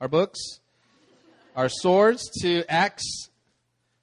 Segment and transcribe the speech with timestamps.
[0.00, 0.60] our books,
[1.54, 3.28] our swords to Acts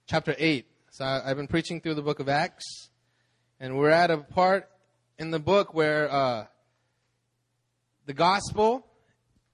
[0.06, 0.68] chapter 8.
[0.92, 2.90] So I, have been preaching through the book of Acts,
[3.60, 4.70] and we're at a part
[5.18, 6.46] in the book where uh,
[8.06, 8.86] the gospel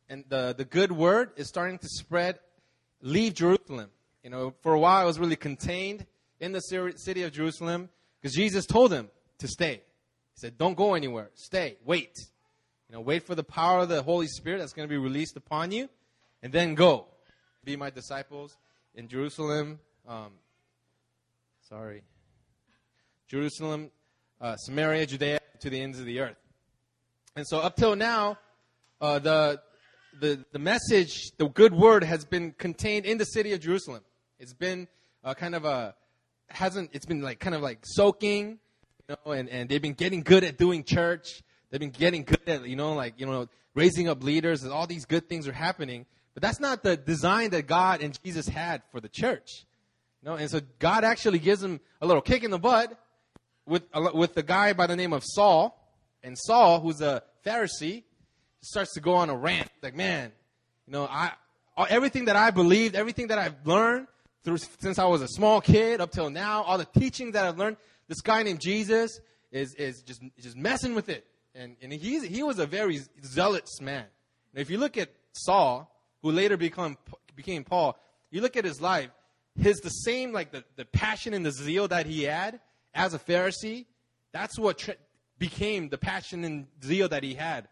[0.09, 2.39] and the, the good word is starting to spread,
[3.01, 3.89] leave Jerusalem.
[4.21, 6.05] You know, for a while it was really contained
[6.41, 7.87] in the city of Jerusalem
[8.21, 9.75] because Jesus told them to stay.
[9.75, 11.29] He said, Don't go anywhere.
[11.35, 11.77] Stay.
[11.85, 12.17] Wait.
[12.89, 15.37] You know, wait for the power of the Holy Spirit that's going to be released
[15.37, 15.87] upon you,
[16.43, 17.07] and then go.
[17.63, 18.57] Be my disciples
[18.93, 19.79] in Jerusalem.
[20.07, 20.33] Um,
[21.67, 22.03] sorry.
[23.27, 23.89] Jerusalem,
[24.39, 26.37] uh, Samaria, Judea, to the ends of the earth.
[27.35, 28.37] And so up till now,
[29.01, 29.61] uh, the,
[30.19, 34.03] the, the message, the good word has been contained in the city of Jerusalem.
[34.37, 34.87] It's been
[35.23, 35.95] uh, kind of a,
[36.49, 38.59] hasn't, it's been like kind of like soaking,
[39.07, 41.41] you know, and, and they've been getting good at doing church.
[41.71, 44.85] They've been getting good at, you know, like, you know, raising up leaders and all
[44.85, 46.05] these good things are happening.
[46.33, 49.65] But that's not the design that God and Jesus had for the church.
[50.23, 52.97] Know, and so God actually gives him a little kick in the butt
[53.65, 55.77] with, with the guy by the name of Saul.
[56.23, 58.03] And Saul, who's a Pharisee,
[58.61, 59.69] starts to go on a rant.
[59.81, 60.31] Like, man,
[60.87, 61.33] you know, I,
[61.89, 64.07] everything that I believed, everything that I've learned
[64.45, 67.57] through, since I was a small kid up till now, all the teachings that I've
[67.57, 67.75] learned,
[68.07, 69.19] this guy named Jesus
[69.51, 71.25] is, is just, just messing with it.
[71.53, 74.05] And, and he's, he was a very zealous man.
[74.53, 75.92] And if you look at Saul,
[76.23, 76.97] who later become,
[77.35, 77.97] became Paul,
[78.31, 79.09] you look at his life,
[79.55, 82.59] his the same, like the, the passion and the zeal that he had
[82.95, 83.85] as a Pharisee,
[84.31, 84.89] that's what
[85.37, 87.67] became the passion and zeal that he had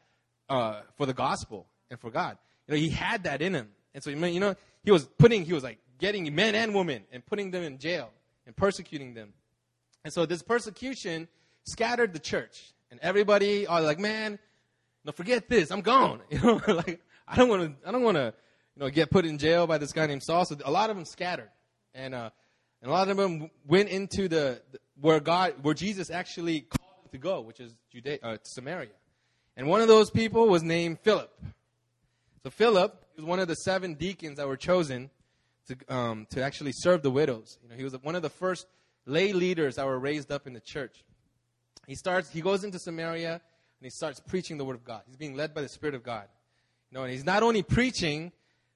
[0.49, 2.37] uh, for the gospel and for God.
[2.67, 3.69] You know, he had that in him.
[3.95, 7.25] And so, you know, he was putting, he was like getting men and women and
[7.25, 8.11] putting them in jail
[8.45, 9.33] and persecuting them.
[10.03, 11.27] And so this persecution
[11.65, 12.73] scattered the church.
[12.89, 14.37] And everybody are like, man,
[15.05, 15.71] no, forget this.
[15.71, 16.21] I'm gone.
[16.29, 18.33] You know, like, I don't want to, I don't want to,
[18.75, 20.45] you know, get put in jail by this guy named Saul.
[20.45, 21.49] So a lot of them scattered.
[21.93, 22.29] And, uh,
[22.81, 27.03] and a lot of them went into the, the where God, where Jesus actually called
[27.03, 28.89] them to go, which is Judea, uh, Samaria.
[29.57, 31.31] And one of those people was named Philip.
[32.43, 35.09] So Philip was one of the seven deacons that were chosen
[35.67, 37.57] to, um, to actually serve the widows.
[37.61, 38.67] You know, he was one of the first
[39.05, 41.03] lay leaders that were raised up in the church.
[41.87, 43.41] He starts, he goes into Samaria and
[43.81, 45.01] he starts preaching the word of God.
[45.07, 46.27] He's being led by the Spirit of God.
[46.91, 48.31] Know, and he's not only preaching,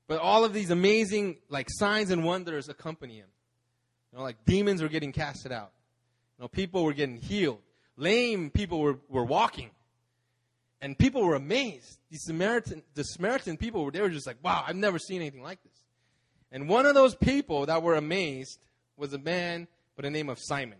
[0.08, 3.28] but all of these amazing like signs and wonders accompany him.
[4.12, 5.72] You know, like demons were getting casted out.
[6.38, 7.59] You know, people were getting healed.
[7.98, 9.72] Lame people were, were walking.
[10.81, 11.98] And people were amazed.
[12.12, 15.62] The Samaritan, the Samaritan people, they were just like, wow, I've never seen anything like
[15.64, 15.72] this.
[16.52, 18.59] And one of those people that were amazed
[18.97, 20.78] was a man by the name of Simon.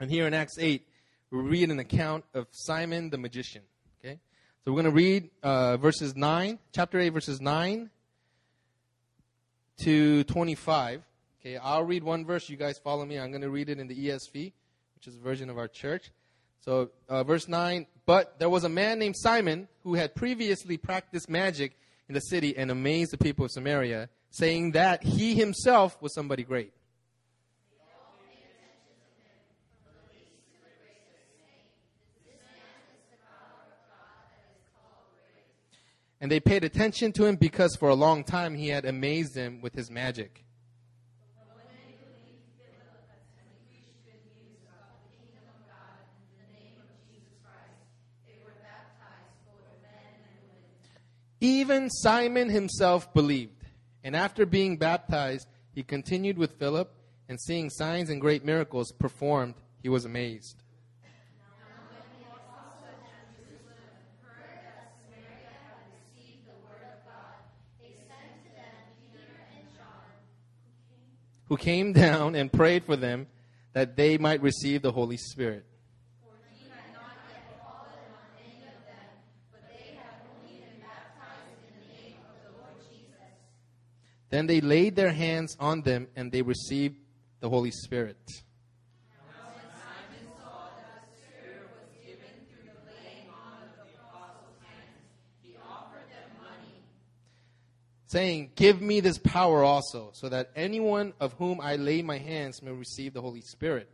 [0.00, 0.86] And here in Acts 8,
[1.30, 3.62] we read an account of Simon the magician.
[4.64, 7.90] So we're going to read uh, verses 9, chapter 8, verses 9
[9.82, 11.02] to 25.
[11.38, 12.48] Okay, I'll read one verse.
[12.48, 13.18] You guys follow me.
[13.18, 14.54] I'm going to read it in the ESV,
[14.94, 16.10] which is a version of our church.
[16.60, 21.28] So, uh, verse 9 But there was a man named Simon who had previously practiced
[21.28, 21.76] magic
[22.08, 26.42] in the city and amazed the people of Samaria, saying that he himself was somebody
[26.42, 26.72] great.
[36.20, 39.60] And they paid attention to him because for a long time he had amazed them
[39.60, 40.44] with his magic.
[51.44, 53.66] Even Simon himself believed.
[54.02, 56.90] And after being baptized, he continued with Philip,
[57.28, 60.63] and seeing signs and great miracles performed, he was amazed.
[71.48, 73.26] Who came down and prayed for them
[73.72, 75.64] that they might receive the Holy Spirit.
[84.30, 86.96] Then they laid their hands on them and they received
[87.38, 88.18] the Holy Spirit.
[98.14, 102.62] Saying, Give me this power also, so that anyone of whom I lay my hands
[102.62, 103.90] may receive the Holy Spirit.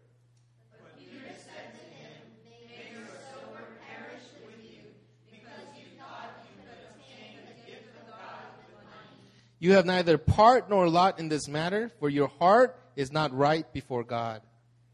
[9.62, 13.70] You have neither part nor lot in this matter, for your heart is not right
[13.75, 14.40] before God.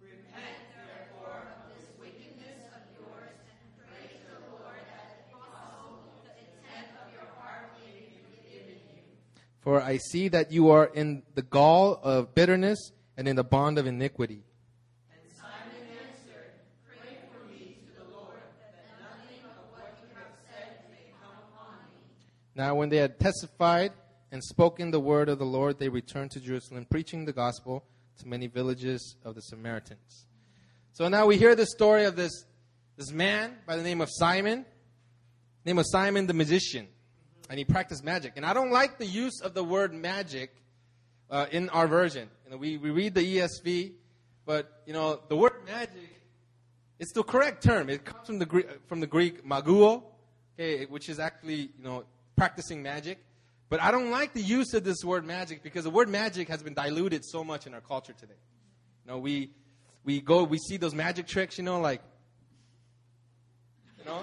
[0.02, 6.02] Repent, therefore, of this wickedness of yours, and pray to the Lord that, if possible,
[6.26, 9.06] the intent of your heart may be forgiven you.
[9.66, 13.78] For I see that you are in the gall of bitterness and in the bond
[13.78, 14.44] of iniquity.
[22.54, 23.90] Now, when they had testified
[24.30, 27.84] and spoken the word of the Lord, they returned to Jerusalem, preaching the gospel
[28.18, 30.26] to many villages of the Samaritans.
[30.92, 32.44] So now we hear the story of this,
[32.96, 34.64] this man by the name of Simon,
[35.64, 36.86] name of Simon the magician,
[37.48, 38.34] and he practiced magic.
[38.36, 40.54] And I don't like the use of the word magic
[41.30, 42.28] uh, in our version.
[42.44, 43.92] You know, we, we read the ESV,
[44.44, 46.16] but you know the word magic,
[46.98, 47.90] it's the correct term.
[47.90, 50.04] It comes from the Greek, from the Greek maguo,
[50.54, 52.04] okay, which is actually you know
[52.36, 53.18] practicing magic.
[53.68, 56.62] But I don't like the use of this word magic because the word magic has
[56.62, 58.38] been diluted so much in our culture today.
[59.04, 59.50] You know, we
[60.04, 62.00] we go we see those magic tricks, you know, like
[63.98, 64.22] you know,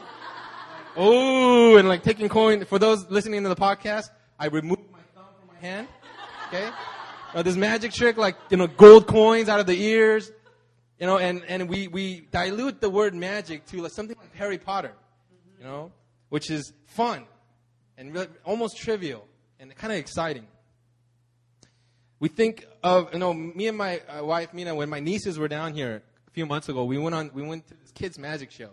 [0.96, 2.66] oh, and like taking coin.
[2.66, 4.06] For those listening to the podcast,
[4.40, 5.88] I removed my thumb from my hand.
[6.48, 6.70] Okay,
[7.34, 10.32] uh, this magic trick, like you know, gold coins out of the ears,
[11.00, 14.58] you know, and and we we dilute the word magic to like something like Harry
[14.58, 14.94] Potter,
[15.58, 15.92] you know,
[16.30, 17.26] which is fun
[17.98, 19.28] and almost trivial
[19.60, 20.48] and kind of exciting.
[22.20, 25.48] We think of, you know, me and my uh, wife, Mina, when my nieces were
[25.48, 28.52] down here a few months ago, we went on, we went to this kids' magic
[28.52, 28.70] show.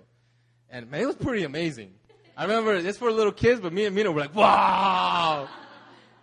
[0.68, 1.94] And man, it was pretty amazing.
[2.40, 5.46] I remember it's for little kids, but me and Mina were like, wow!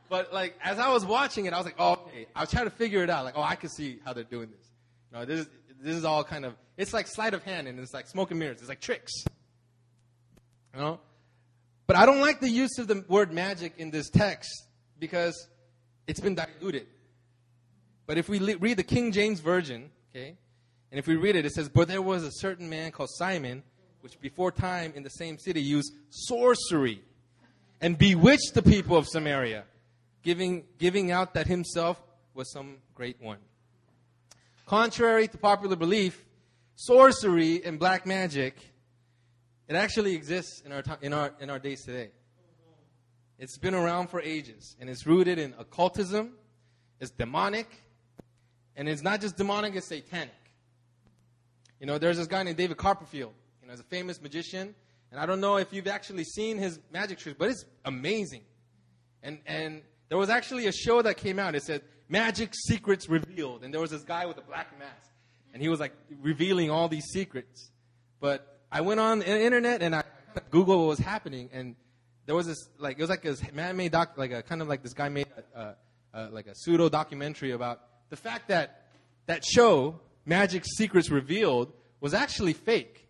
[0.10, 2.26] But like, as I was watching it, I was like, oh, okay.
[2.36, 3.24] I was trying to figure it out.
[3.24, 4.68] Like, oh, I can see how they're doing this.
[5.12, 5.50] You know, this is,
[5.80, 8.40] this is all kind of, it's like sleight of hand and it's like smoke and
[8.40, 8.62] mirrors.
[8.62, 9.14] It's like tricks.
[10.74, 11.00] You know?
[11.86, 14.50] But I don't like the use of the word magic in this text
[14.98, 15.48] because
[16.08, 16.88] it's been diluted.
[18.08, 20.36] But if we le- read the King James Version, okay,
[20.92, 23.62] and if we read it, it says, But there was a certain man called Simon,
[24.02, 27.02] which before time in the same city used sorcery
[27.82, 29.64] and bewitched the people of Samaria,
[30.24, 32.02] giving, giving out that himself
[32.34, 33.40] was some great one.
[34.66, 36.26] Contrary to popular belief,
[36.76, 38.56] sorcery and black magic
[39.68, 42.10] it actually exists in our, in our, in our days today.
[43.38, 46.34] It's been around for ages, and it's rooted in occultism,
[47.00, 47.68] it's demonic,
[48.76, 50.34] and it's not just demonic, it's satanic.
[51.80, 53.34] You know, there's this guy named David Copperfield,
[53.68, 54.74] you know, he's a famous magician,
[55.12, 58.44] and I don't know if you've actually seen his magic tricks, but it's amazing.
[59.22, 63.66] And, and there was actually a show that came out, it said, Magic Secrets Revealed,
[63.66, 65.12] and there was this guy with a black mask,
[65.54, 65.92] and he was like
[66.22, 67.70] revealing all these secrets.
[68.22, 70.04] But I went on the internet and I
[70.50, 71.76] Googled what was happening, and
[72.26, 74.82] there was this like it was like this man-made doc, like a kind of like
[74.82, 75.76] this guy made a,
[76.14, 78.86] a, like a pseudo documentary about the fact that
[79.26, 83.07] that show Magic Secrets Revealed was actually fake.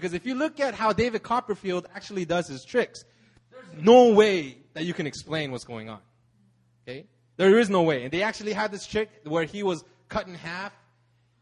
[0.00, 3.04] Because if you look at how David Copperfield actually does his tricks,
[3.50, 6.00] there's no way that you can explain what's going on.
[6.86, 7.06] Okay?
[7.36, 8.04] There is no way.
[8.04, 10.72] And they actually had this trick where he was cut in half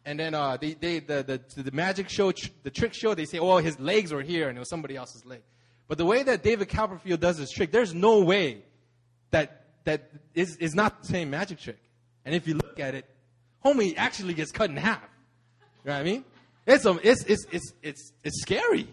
[0.07, 2.33] and then uh, they, they, the, the, the magic show,
[2.63, 5.27] the trick show, they say, oh, his legs were here and it was somebody else's
[5.27, 5.43] leg.
[5.89, 8.63] But the way that David Copperfield does this trick, there's no way
[9.33, 11.79] that that is, is not the same magic trick.
[12.25, 13.05] And if you look at it,
[13.65, 15.03] homie actually gets cut in half.
[15.85, 16.25] You know what I mean?
[16.67, 18.89] It's, um, it's, it's, it's, it's, it's scary.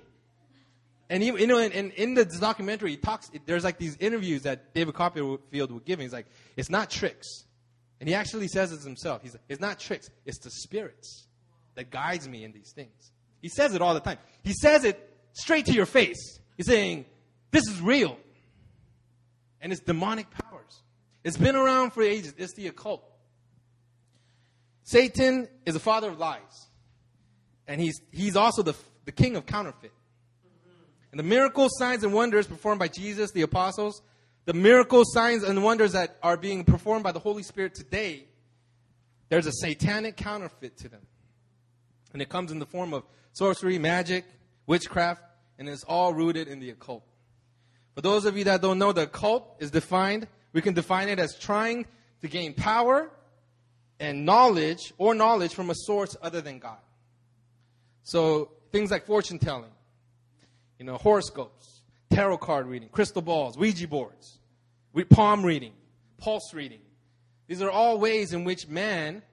[1.09, 3.29] And he, you know, in, in, the documentary, he talks.
[3.45, 5.99] There's like these interviews that David Copperfield would give.
[5.99, 7.45] He's like, "It's not tricks.
[7.99, 9.21] And he actually says it himself.
[9.21, 11.27] He's, it's not tricks, it's the spirits
[11.75, 13.11] that guides me in these things.
[13.41, 14.17] He says it all the time.
[14.43, 16.39] He says it straight to your face.
[16.57, 17.05] He's saying,
[17.51, 18.17] This is real.
[19.61, 20.81] And it's demonic powers.
[21.23, 22.33] It's been around for ages.
[22.37, 23.03] It's the occult.
[24.83, 26.67] Satan is the father of lies.
[27.67, 29.91] And he's, he's also the, the king of counterfeit.
[31.11, 34.01] And the miracles, signs, and wonders performed by Jesus, the apostles,
[34.45, 38.25] the miracles, signs, and wonders that are being performed by the Holy Spirit today,
[39.29, 41.01] there's a satanic counterfeit to them.
[42.13, 44.25] And it comes in the form of sorcery, magic,
[44.67, 45.21] witchcraft,
[45.57, 47.03] and it's all rooted in the occult.
[47.95, 51.19] For those of you that don't know, the occult is defined, we can define it
[51.19, 51.85] as trying
[52.21, 53.09] to gain power
[53.99, 56.77] and knowledge or knowledge from a source other than God.
[58.03, 59.71] So things like fortune telling,
[60.77, 64.39] you know, horoscopes, tarot card reading, crystal balls, Ouija boards,
[65.09, 65.73] palm reading,
[66.17, 66.81] pulse reading.
[67.47, 69.23] These are all ways in which man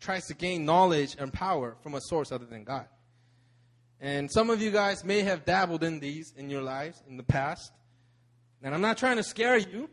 [0.00, 2.86] tries to gain knowledge and power from a source other than God.
[4.00, 7.22] And some of you guys may have dabbled in these in your lives in the
[7.22, 7.72] past.
[8.62, 9.90] And I'm not trying to scare you,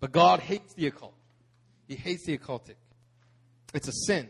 [0.00, 1.14] but God hates the occult.
[1.88, 2.76] He hates the occultic.
[3.72, 4.28] It's a sin.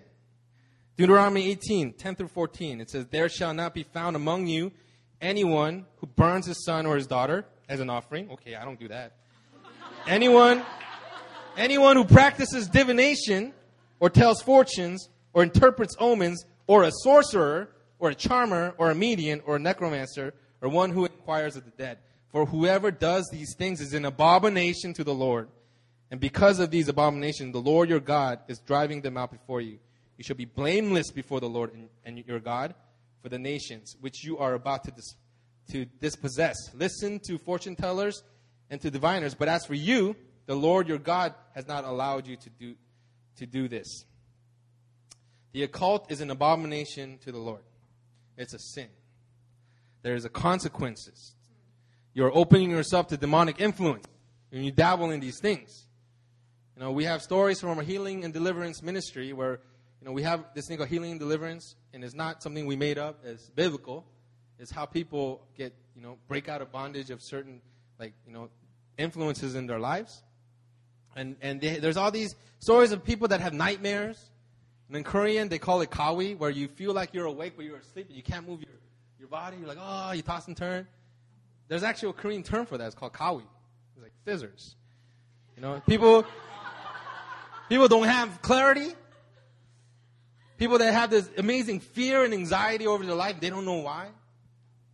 [0.97, 4.71] Deuteronomy 18, 10 through 14, it says, There shall not be found among you
[5.21, 8.31] anyone who burns his son or his daughter as an offering.
[8.31, 9.13] Okay, I don't do that.
[10.07, 10.63] anyone,
[11.57, 13.53] anyone who practices divination
[13.99, 19.41] or tells fortunes or interprets omens or a sorcerer or a charmer or a medium
[19.47, 21.99] or a necromancer or one who inquires of the dead.
[22.31, 25.49] For whoever does these things is an abomination to the Lord.
[26.11, 29.79] And because of these abominations, the Lord your God is driving them out before you.
[30.17, 32.75] You shall be blameless before the Lord and, and your God
[33.23, 35.17] for the nations which you are about to, dis,
[35.73, 36.57] to dispossess.
[36.75, 38.23] Listen to fortune tellers
[38.71, 40.15] and to diviners, but as for you,
[40.47, 42.75] the Lord your God has not allowed you to do,
[43.37, 44.05] to do this.
[45.53, 47.63] The occult is an abomination to the Lord.
[48.37, 48.89] It's a sin.
[50.03, 51.35] There is a consequences.
[52.13, 54.05] You're opening yourself to demonic influence
[54.51, 55.87] when you dabble in these things.
[56.77, 59.61] You know, we have stories from our healing and deliverance ministry where,
[60.05, 62.77] you know, we have this thing called healing and deliverance, and it's not something we
[62.77, 64.05] made up It's biblical.
[64.59, 67.63] It's how people get, you know, break out of bondage of certain,
[67.99, 68.51] like, you know,
[68.99, 70.23] influences in their lives.
[71.17, 74.23] And, and they, there's all these stories of people that have nightmares.
[74.89, 77.79] And in Korean, they call it kawi, where you feel like you're awake, but you're
[77.79, 78.75] asleep, and you can't move your,
[79.19, 79.57] your body.
[79.57, 80.87] You're like, oh, you toss and turn.
[81.69, 82.85] There's actually a Korean term for that.
[82.85, 83.45] It's called kawi.
[83.95, 84.77] It's like fizzers.
[85.57, 86.27] You know, people,
[87.71, 88.93] people don't have clarity.
[90.57, 94.09] People that have this amazing fear and anxiety over their life, they don't know why.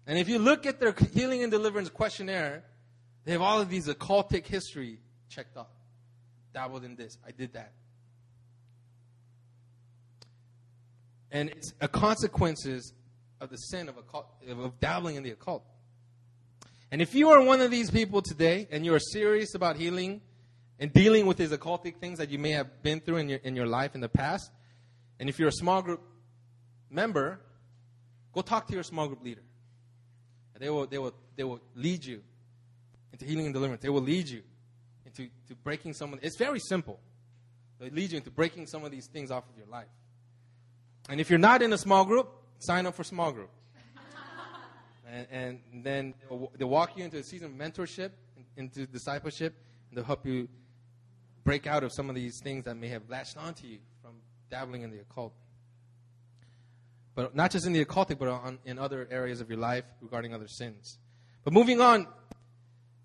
[0.06, 2.64] And if you look at their healing and deliverance questionnaire,
[3.24, 4.98] they have all of these occultic history
[5.28, 5.68] checked off.
[6.52, 7.18] Dabbled in this.
[7.26, 7.72] I did that.
[11.30, 12.92] And it's a consequences
[13.40, 15.64] of the sin of, occult, of dabbling in the occult.
[16.90, 20.22] And if you are one of these people today and you are serious about healing
[20.80, 23.54] and dealing with these occultic things that you may have been through in your, in
[23.54, 24.50] your life in the past,
[25.20, 26.00] and if you're a small group
[26.90, 27.38] member,
[28.32, 29.42] go talk to your small group leader.
[30.58, 32.22] They will, they will, they will lead you
[33.12, 33.82] into healing and deliverance.
[33.82, 34.42] They will lead you
[35.06, 37.00] into to breaking some of It's very simple.
[37.78, 39.88] They lead you into breaking some of these things off of your life.
[41.08, 43.50] And if you're not in a small group, sign up for small group.
[45.10, 45.26] and,
[45.72, 48.10] and, then they'll, they'll, walk you into a season of mentorship,
[48.58, 49.54] into discipleship,
[49.88, 50.46] and they'll help you
[51.42, 53.78] break out of some of these things that may have latched onto you
[54.50, 55.32] dabbling in the occult.
[57.14, 60.34] But not just in the occultic, but on, in other areas of your life regarding
[60.34, 60.98] other sins.
[61.44, 62.06] But moving on,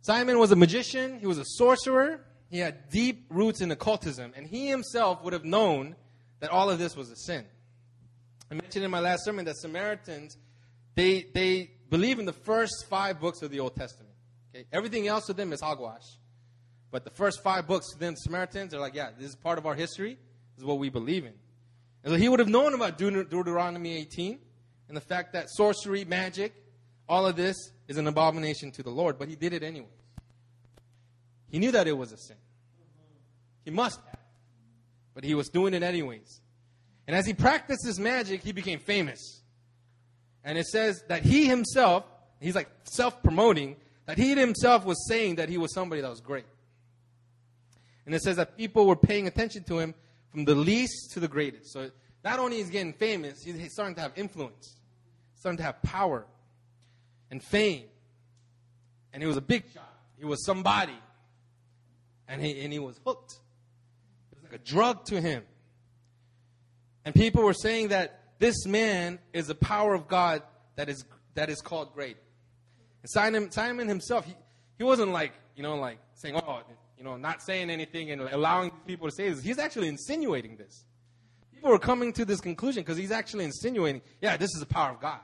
[0.02, 4.46] Simon was a magician, he was a sorcerer, he had deep roots in occultism, and
[4.46, 5.96] he himself would have known
[6.40, 7.46] that all of this was a sin.
[8.52, 10.38] I mentioned in my last sermon that Samaritans,
[10.94, 14.14] they, they believe in the first five books of the Old Testament.
[14.54, 14.66] Okay?
[14.72, 16.04] Everything else to them is hogwash.
[16.92, 19.66] But the first five books to them, Samaritans, they're like, yeah, this is part of
[19.66, 20.18] our history.
[20.56, 21.34] This is what we believe in.
[22.04, 24.40] And so he would have known about Deut- Deuteronomy 18
[24.88, 26.54] and the fact that sorcery, magic,
[27.10, 27.56] all of this
[27.88, 29.90] is an abomination to the Lord, but he did it anyways.
[31.50, 32.38] He knew that it was a sin.
[33.64, 34.20] He must have.
[35.14, 36.42] But he was doing it anyways.
[37.08, 39.42] And as he practiced his magic, he became famous.
[40.44, 42.04] And it says that he himself,
[42.40, 46.22] he's like self promoting, that he himself was saying that he was somebody that was
[46.22, 46.46] great.
[48.06, 49.96] And it says that people were paying attention to him
[50.36, 51.72] from the least to the greatest.
[51.72, 51.90] So
[52.22, 54.76] not only is getting famous, he's starting to have influence,
[55.36, 56.26] starting to have power
[57.32, 57.86] and fame.
[59.14, 59.98] And he was a big shot.
[60.20, 60.98] He was somebody.
[62.28, 63.40] And he, and he was hooked.
[64.34, 65.44] It was like a drug to him.
[67.06, 70.42] And people were saying that this man is the power of God
[70.76, 72.18] that is, that is called great.
[73.04, 74.36] And Simon, Simon himself, he,
[74.78, 76.62] he wasn't like, you know, like saying, oh,
[76.98, 79.44] you know, not saying anything and allowing people to say this.
[79.44, 80.86] He's actually insinuating this.
[81.54, 84.92] People were coming to this conclusion because he's actually insinuating, yeah, this is the power
[84.92, 85.20] of God.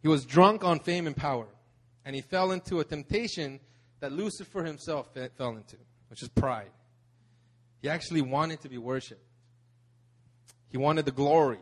[0.00, 1.48] He was drunk on fame and power,
[2.04, 3.60] and he fell into a temptation
[4.00, 5.76] that Lucifer himself fell into,
[6.08, 6.70] which is pride.
[7.82, 9.24] He actually wanted to be worshiped.
[10.70, 11.58] He wanted the glory.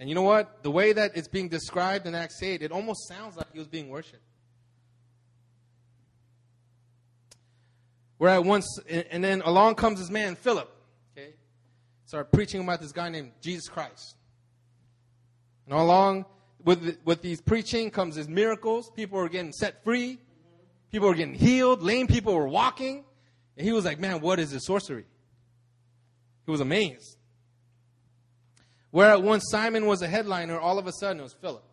[0.00, 0.62] And you know what?
[0.62, 3.68] The way that it's being described in Acts 8, it almost sounds like he was
[3.68, 4.22] being worshiped.
[8.18, 10.68] We're at once, and then along comes this man, Philip.
[11.16, 11.34] Okay?
[12.04, 14.16] Start preaching about this guy named Jesus Christ.
[15.66, 16.26] And along
[16.64, 18.90] with, with these preaching comes his miracles.
[18.90, 20.18] People were getting set free.
[20.90, 21.82] People were getting healed.
[21.82, 23.04] Lame people were walking.
[23.56, 25.04] And he was like, man, what is this sorcery?
[26.46, 27.17] He was amazed.
[28.90, 31.64] Where at once Simon was a headliner, all of a sudden it was Philip.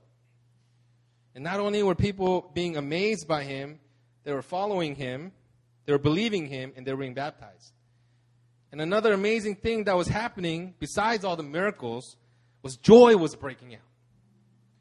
[1.33, 3.79] And not only were people being amazed by him,
[4.23, 5.31] they were following him,
[5.85, 7.73] they were believing him, and they were being baptized.
[8.71, 12.17] And another amazing thing that was happening, besides all the miracles,
[12.61, 13.81] was joy was breaking out.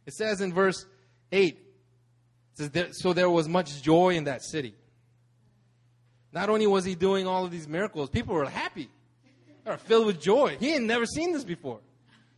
[0.07, 0.87] It says in verse
[1.31, 1.59] 8
[2.55, 4.75] says so there was much joy in that city.
[6.33, 8.89] Not only was he doing all of these miracles, people were happy.
[9.65, 10.57] They were filled with joy.
[10.59, 11.81] He had never seen this before.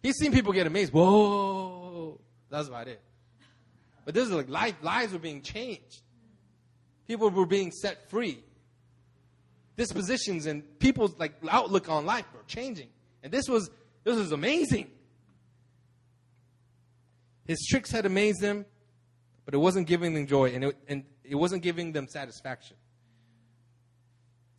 [0.06, 0.92] He's seen people get amazed.
[0.92, 2.20] Whoa.
[2.48, 3.02] That's about it.
[4.04, 6.00] But this is like life, lives were being changed.
[7.08, 8.38] People were being set free.
[9.76, 12.86] Dispositions and people's like outlook on life were changing.
[13.24, 13.68] And this was
[14.04, 14.92] this was amazing.
[17.44, 18.64] His tricks had amazed them,
[19.44, 22.76] but it wasn't giving them joy and it, and it wasn't giving them satisfaction.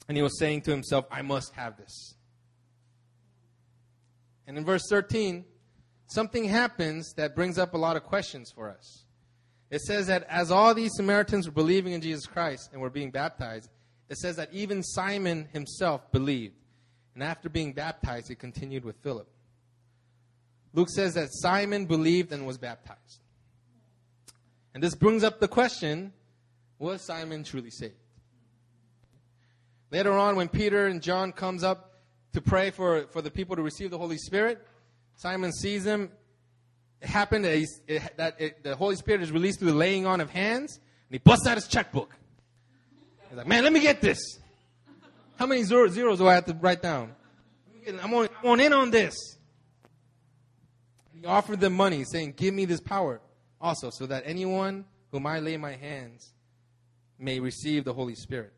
[0.10, 2.17] And he was saying to himself, I must have this.
[4.48, 5.46] And in verse 13,
[6.08, 9.04] something happens that brings up a lot of questions for us.
[9.70, 13.12] It says that as all these Samaritans were believing in Jesus Christ and were being
[13.12, 13.70] baptized,
[14.10, 16.56] it says that even Simon himself believed.
[17.14, 19.28] And after being baptized, he continued with Philip.
[20.74, 23.20] Luke says that Simon believed and was baptized.
[24.74, 26.14] And this brings up the question
[26.80, 27.96] was Simon truly saved?
[29.90, 31.87] Later on, when Peter and John comes up
[32.34, 34.66] to pray for, for the people to receive the Holy Spirit,
[35.16, 36.12] Simon sees him.
[37.02, 40.22] It happened that, it, that it, the Holy Spirit is released through the laying on
[40.22, 42.14] of hands, and he busts out his checkbook.
[43.30, 44.40] He's like, man, let me get this.
[45.38, 47.14] How many zero, zeros do I have to write down?
[48.02, 49.16] I'm on, I'm on in on this.
[51.14, 53.22] He offered them money, saying, Give me this power
[53.62, 56.34] also, so that anyone whom I lay my hands
[57.18, 58.54] may receive the Holy Spirit.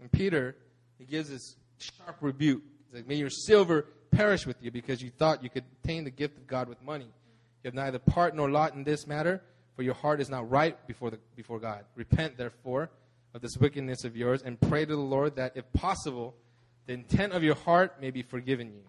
[0.00, 0.56] And Peter,
[0.98, 2.62] he gives this sharp rebuke.
[3.06, 6.46] May your silver perish with you because you thought you could obtain the gift of
[6.46, 7.06] God with money.
[7.62, 9.42] You have neither part nor lot in this matter,
[9.74, 11.84] for your heart is not right before, the, before God.
[11.96, 12.90] Repent, therefore,
[13.32, 16.34] of this wickedness of yours, and pray to the Lord that, if possible,
[16.86, 18.82] the intent of your heart may be forgiven you.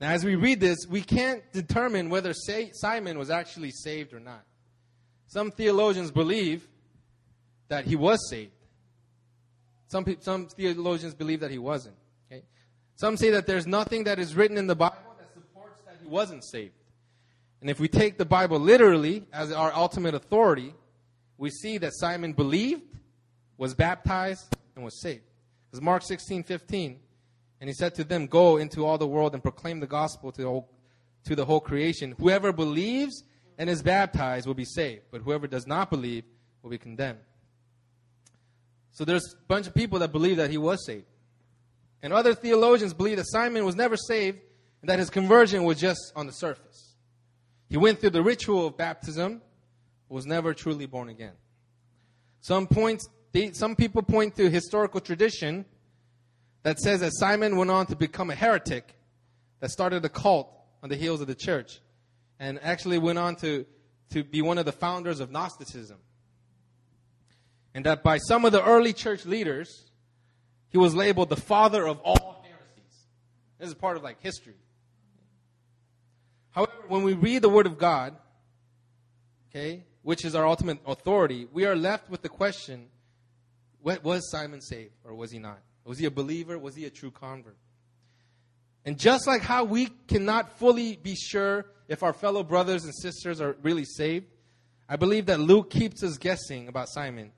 [0.00, 4.44] Now, as we read this, we can't determine whether Simon was actually saved or not.
[5.26, 6.66] Some theologians believe
[7.68, 8.52] that he was saved.
[9.88, 11.96] Some, some theologians believe that he wasn't.
[12.30, 12.42] Okay?
[12.94, 16.06] Some say that there's nothing that is written in the Bible that supports that he
[16.06, 16.74] wasn't saved.
[17.60, 20.74] And if we take the Bible literally as our ultimate authority,
[21.38, 22.82] we see that Simon believed,
[23.56, 25.24] was baptized, and was saved.
[25.70, 26.98] Because Mark 16, 15,
[27.60, 30.42] and he said to them, Go into all the world and proclaim the gospel to
[30.42, 30.68] the whole,
[31.24, 32.14] to the whole creation.
[32.18, 33.24] Whoever believes
[33.56, 36.24] and is baptized will be saved, but whoever does not believe
[36.62, 37.18] will be condemned.
[38.92, 41.06] So there's a bunch of people that believe that he was saved.
[42.02, 44.38] And other theologians believe that Simon was never saved
[44.80, 46.94] and that his conversion was just on the surface.
[47.68, 49.42] He went through the ritual of baptism,
[50.08, 51.34] was never truly born again.
[52.40, 55.64] Some points, they, some people point to historical tradition
[56.62, 58.96] that says that Simon went on to become a heretic
[59.60, 60.50] that started a cult
[60.82, 61.80] on the heels of the church
[62.38, 63.66] and actually went on to,
[64.10, 65.98] to be one of the founders of Gnosticism.
[67.74, 69.90] And that by some of the early church leaders,
[70.70, 73.06] he was labeled the father of all heresies.
[73.58, 74.56] This is part of like history.
[76.50, 78.16] However, when we read the Word of God,
[79.50, 82.88] okay, which is our ultimate authority, we are left with the question
[83.82, 85.60] was Simon saved or was he not?
[85.84, 86.58] Was he a believer?
[86.58, 87.56] Was he a true convert?
[88.84, 93.40] And just like how we cannot fully be sure if our fellow brothers and sisters
[93.40, 94.26] are really saved,
[94.88, 97.32] I believe that Luke keeps us guessing about Simon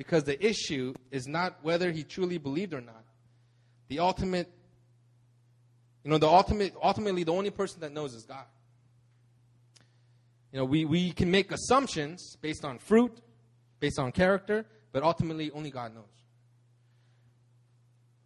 [0.00, 3.04] because the issue is not whether he truly believed or not.
[3.88, 4.50] The ultimate,
[6.02, 8.46] you know, the ultimate, ultimately, the only person that knows is God.
[10.54, 13.20] You know, we, we can make assumptions based on fruit,
[13.78, 16.04] based on character, but ultimately, only God knows.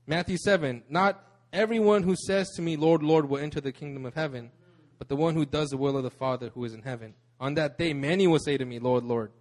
[0.06, 4.14] Matthew 7 Not everyone who says to me, Lord, Lord, will enter the kingdom of
[4.14, 4.52] heaven,
[4.96, 7.14] but the one who does the will of the Father who is in heaven.
[7.40, 9.32] On that day, many will say to me, Lord, Lord,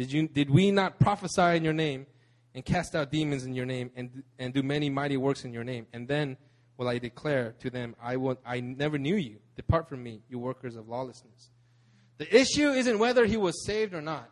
[0.00, 2.06] did, you, did we not prophesy in your name
[2.54, 5.62] and cast out demons in your name and, and do many mighty works in your
[5.62, 5.86] name?
[5.92, 6.38] And then
[6.78, 9.40] will I declare to them, I, will, I never knew you.
[9.56, 11.50] Depart from me, you workers of lawlessness.
[12.16, 14.26] The issue isn't whether he was saved or not.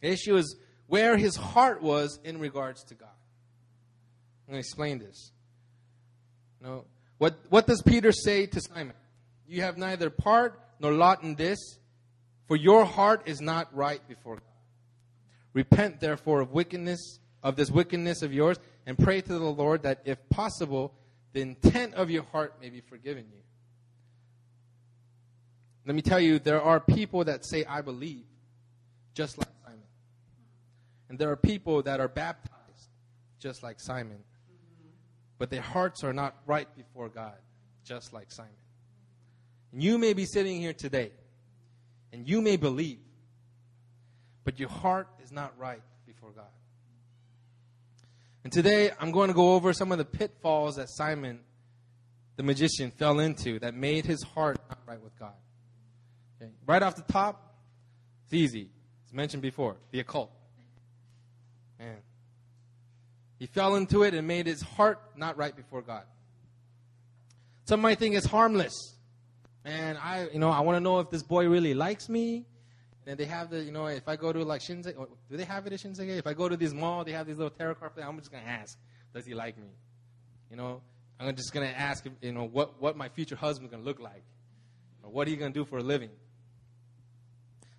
[0.00, 0.56] The issue is
[0.88, 3.06] where his heart was in regards to God.
[4.48, 5.30] I'm going to explain this.
[6.60, 6.86] No.
[7.18, 8.96] What, what does Peter say to Simon?
[9.46, 11.78] You have neither part nor lot in this,
[12.48, 14.55] for your heart is not right before God.
[15.56, 20.02] Repent therefore of wickedness, of this wickedness of yours, and pray to the Lord that
[20.04, 20.92] if possible,
[21.32, 23.40] the intent of your heart may be forgiven you.
[25.86, 28.26] Let me tell you, there are people that say, I believe,
[29.14, 29.80] just like Simon.
[31.08, 32.90] And there are people that are baptized,
[33.38, 34.18] just like Simon
[35.38, 37.34] but their hearts are not right before God,
[37.84, 38.52] just like Simon.
[39.72, 41.12] And you may be sitting here today,
[42.12, 42.98] and you may believe,
[44.46, 46.44] but your heart is not right before God.
[48.44, 51.40] And today I'm going to go over some of the pitfalls that Simon,
[52.36, 55.34] the magician, fell into that made his heart not right with God.
[56.40, 56.52] Okay.
[56.64, 57.56] Right off the top,
[58.24, 58.70] it's easy.
[59.02, 60.30] It's mentioned before the occult.
[61.80, 61.96] Man.
[63.40, 66.04] He fell into it and made his heart not right before God.
[67.64, 68.94] Some might think it's harmless.
[69.64, 72.46] Man, I you know, I want to know if this boy really likes me.
[73.06, 75.66] And they have the, you know, if I go to like Shinsegae, do they have
[75.66, 76.18] it at Shinsegae?
[76.18, 78.42] If I go to this mall, they have these little tarot card I'm just going
[78.42, 78.76] to ask,
[79.14, 79.68] does he like me?
[80.50, 80.82] You know,
[81.20, 84.00] I'm just going to ask, you know, what, what my future husband's going to look
[84.00, 84.24] like.
[85.04, 86.10] Or what are you going to do for a living?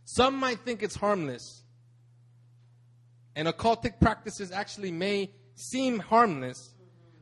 [0.05, 1.63] Some might think it's harmless.
[3.35, 6.73] And occultic practices actually may seem harmless,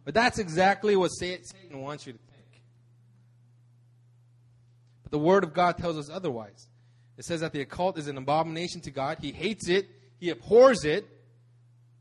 [0.05, 2.61] but that's exactly what Satan wants you to think.
[5.03, 6.67] But the Word of God tells us otherwise.
[7.17, 9.19] It says that the occult is an abomination to God.
[9.21, 9.87] He hates it,
[10.19, 11.07] he abhors it.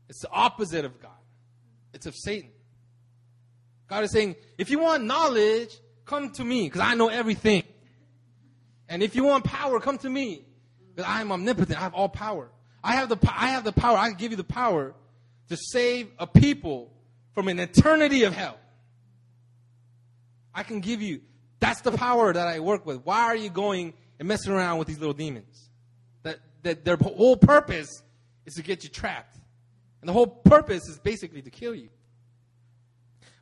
[0.09, 1.11] It's the opposite of God,
[1.93, 2.51] it's of Satan.
[3.87, 5.69] God is saying, if you want knowledge,
[6.05, 7.63] come to me, because I know everything.
[8.89, 10.45] And if you want power, come to me,
[10.93, 11.77] because I am omnipotent.
[11.77, 12.49] I have all power.
[12.83, 13.97] I have the, I have the power.
[13.97, 14.93] I can give you the power
[15.49, 16.91] to save a people
[17.33, 18.57] from an eternity of hell.
[20.53, 21.21] I can give you,
[21.59, 23.03] that's the power that I work with.
[23.03, 25.69] Why are you going and messing around with these little demons.
[26.23, 27.89] That, that their whole purpose
[28.45, 29.37] is to get you trapped.
[30.01, 31.89] And the whole purpose is basically to kill you.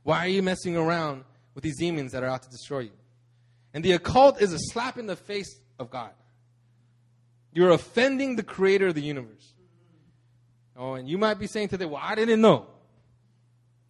[0.04, 1.24] Why are you messing around
[1.56, 2.92] with these demons that are out to destroy you?
[3.74, 6.12] And the occult is a slap in the face of God.
[7.54, 9.54] You're offending the creator of the universe.
[10.76, 12.66] Oh, and you might be saying today, well, I didn't know.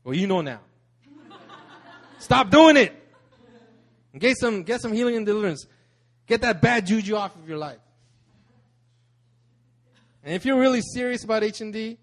[0.03, 0.59] Well, you know now.
[2.19, 2.93] Stop doing it.
[4.11, 5.65] And get some, get some healing and deliverance.
[6.27, 7.79] Get that bad juju off of your life.
[10.23, 11.97] And if you're really serious about H&D,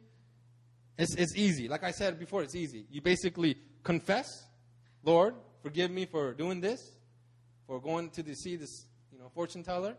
[0.98, 1.68] it's, it's easy.
[1.68, 2.84] Like I said before, it's easy.
[2.90, 4.44] You basically confess,
[5.02, 6.96] Lord, forgive me for doing this,
[7.66, 9.96] for going to the, see this, you know, fortune teller.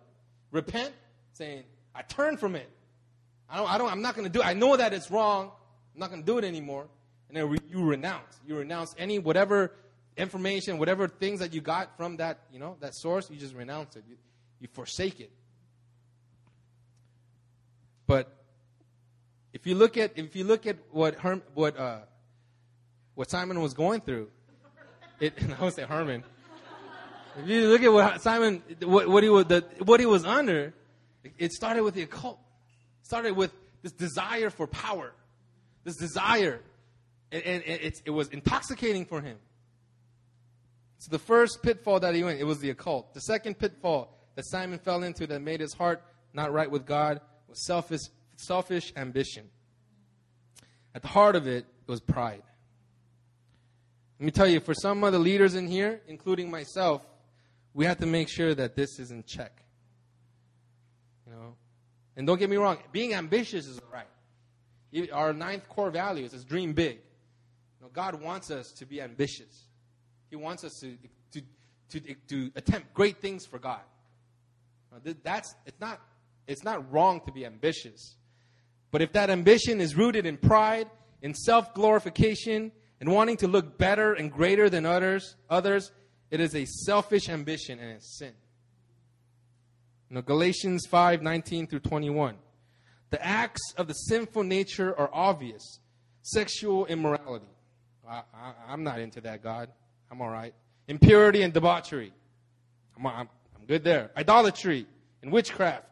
[0.52, 0.94] Repent,
[1.34, 1.64] saying,
[1.96, 2.70] I turn from it.
[3.50, 4.46] I don't, I don't, I'm not going to do it.
[4.46, 5.52] I know that it's wrong.
[5.96, 6.88] I'm not going to do it anymore.
[7.28, 8.40] And then re- you renounce.
[8.46, 9.72] You renounce any, whatever
[10.18, 13.96] information, whatever things that you got from that, you know, that source, you just renounce
[13.96, 14.04] it.
[14.08, 14.16] You,
[14.60, 15.32] you forsake it.
[18.08, 18.36] But
[19.54, 22.00] if you look at if you look at what Herm, what uh,
[23.16, 24.30] what Simon was going through,
[25.20, 26.24] it I would say Herman.
[27.38, 30.74] If you look at what Simon what, what he was the, what he was under,
[31.38, 32.40] it started with the occult.
[33.02, 35.14] It started with this desire for power,
[35.84, 36.60] this desire,
[37.32, 39.38] and, and it, it was intoxicating for him.
[41.02, 43.16] So the first pitfall that he went, it was the occult.
[43.16, 47.22] The second pitfall that Simon fell into that made his heart not right with God
[47.48, 48.02] was selfish,
[48.36, 49.50] selfish ambition.
[50.94, 52.44] At the heart of it was pride.
[54.20, 57.02] Let me tell you, for some of the leaders in here, including myself,
[57.74, 59.64] we have to make sure that this is in check.
[61.26, 61.56] You know,
[62.16, 65.10] and don't get me wrong, being ambitious is right.
[65.12, 66.98] Our ninth core values is dream big.
[66.98, 69.66] You know, God wants us to be ambitious.
[70.32, 70.98] He wants us to,
[71.34, 71.42] to,
[71.90, 73.82] to, to attempt great things for God.
[75.24, 76.02] That's, it's, not,
[76.48, 78.16] it's not wrong to be ambitious.
[78.90, 80.90] But if that ambition is rooted in pride,
[81.22, 85.92] in self glorification, and wanting to look better and greater than others, others,
[86.30, 88.34] it is a selfish ambition and it's sin.
[90.10, 92.36] Know, Galatians 5 19 through 21.
[93.12, 95.80] The acts of the sinful nature are obvious
[96.22, 97.46] sexual immorality.
[98.08, 98.24] I,
[98.68, 99.70] am not into that, God.
[100.12, 100.54] I'm all right.
[100.88, 102.12] Impurity and debauchery.
[102.98, 104.12] I'm, I'm, I'm good there.
[104.18, 104.86] Idolatry
[105.24, 105.86] and witchcraft.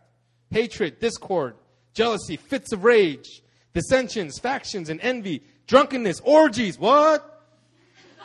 [0.51, 1.55] Hatred, discord,
[1.93, 3.41] jealousy, fits of rage,
[3.73, 5.43] dissensions, factions, and envy.
[5.67, 6.77] Drunkenness, orgies.
[6.77, 7.25] What?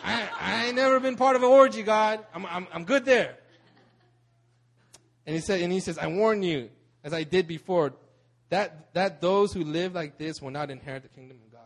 [0.03, 2.25] I, I ain't never been part of an orgy, God.
[2.35, 3.37] I'm, I'm, I'm good there.
[5.27, 6.71] And he said, and he says, I warn you,
[7.03, 7.95] as I did before,
[8.51, 11.61] that, that those who live like this will not inherit the kingdom of God.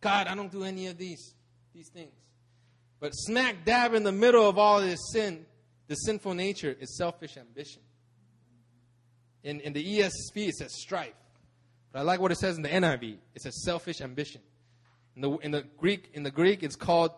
[0.00, 1.34] God, I don't do any of these,
[1.72, 2.12] these things.
[3.04, 5.44] But smack dab in the middle of all this sin,
[5.88, 7.82] the sinful nature is selfish ambition.
[9.42, 11.12] In, in the ESV, it says strife.
[11.92, 13.18] But I like what it says in the NIV.
[13.34, 14.40] It says selfish ambition.
[15.16, 17.10] In the, in the Greek, in the Greek, it's called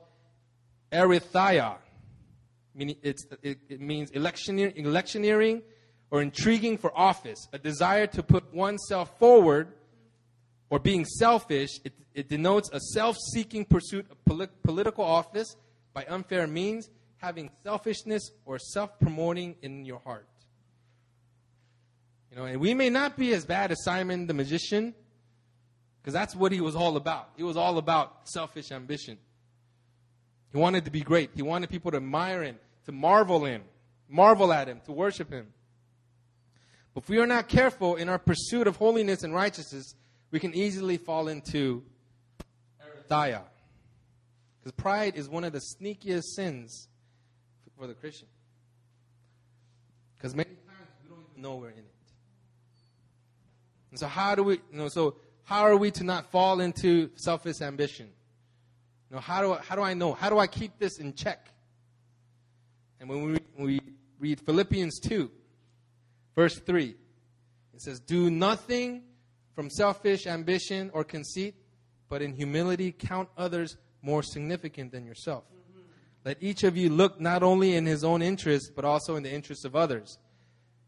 [0.90, 1.76] eritheia.
[2.74, 5.62] Meaning it's, it, it means electioneer, electioneering
[6.10, 9.68] or intriguing for office, a desire to put oneself forward
[10.68, 11.78] or being selfish.
[11.84, 15.54] It, it denotes a self seeking pursuit of polit- political office
[15.96, 20.28] by unfair means, having selfishness or self promoting in your heart.
[22.30, 24.94] You know, and we may not be as bad as Simon the magician,
[25.98, 27.30] because that's what he was all about.
[27.38, 29.16] He was all about selfish ambition.
[30.52, 31.30] He wanted to be great.
[31.34, 33.62] He wanted people to admire him, to marvel him,
[34.06, 35.46] marvel at him, to worship him.
[36.92, 39.94] But if we are not careful in our pursuit of holiness and righteousness,
[40.30, 41.82] we can easily fall into
[42.82, 43.44] Eritheia.
[44.66, 46.88] Because pride is one of the sneakiest sins
[47.78, 48.26] for the Christian.
[50.16, 51.84] Because many times we don't even know we're in it.
[53.92, 57.10] And so how do we, you know, so how are we to not fall into
[57.14, 58.08] selfish ambition?
[59.08, 60.14] You know, how do I, how do I know?
[60.14, 61.46] How do I keep this in check?
[62.98, 63.80] And when we, when we
[64.18, 65.30] read Philippians 2,
[66.34, 66.92] verse 3,
[67.72, 69.04] it says, Do nothing
[69.54, 71.54] from selfish ambition or conceit,
[72.08, 73.76] but in humility count others
[74.06, 75.42] more significant than yourself.
[76.24, 79.32] Let each of you look not only in his own interest, but also in the
[79.32, 80.18] interests of others.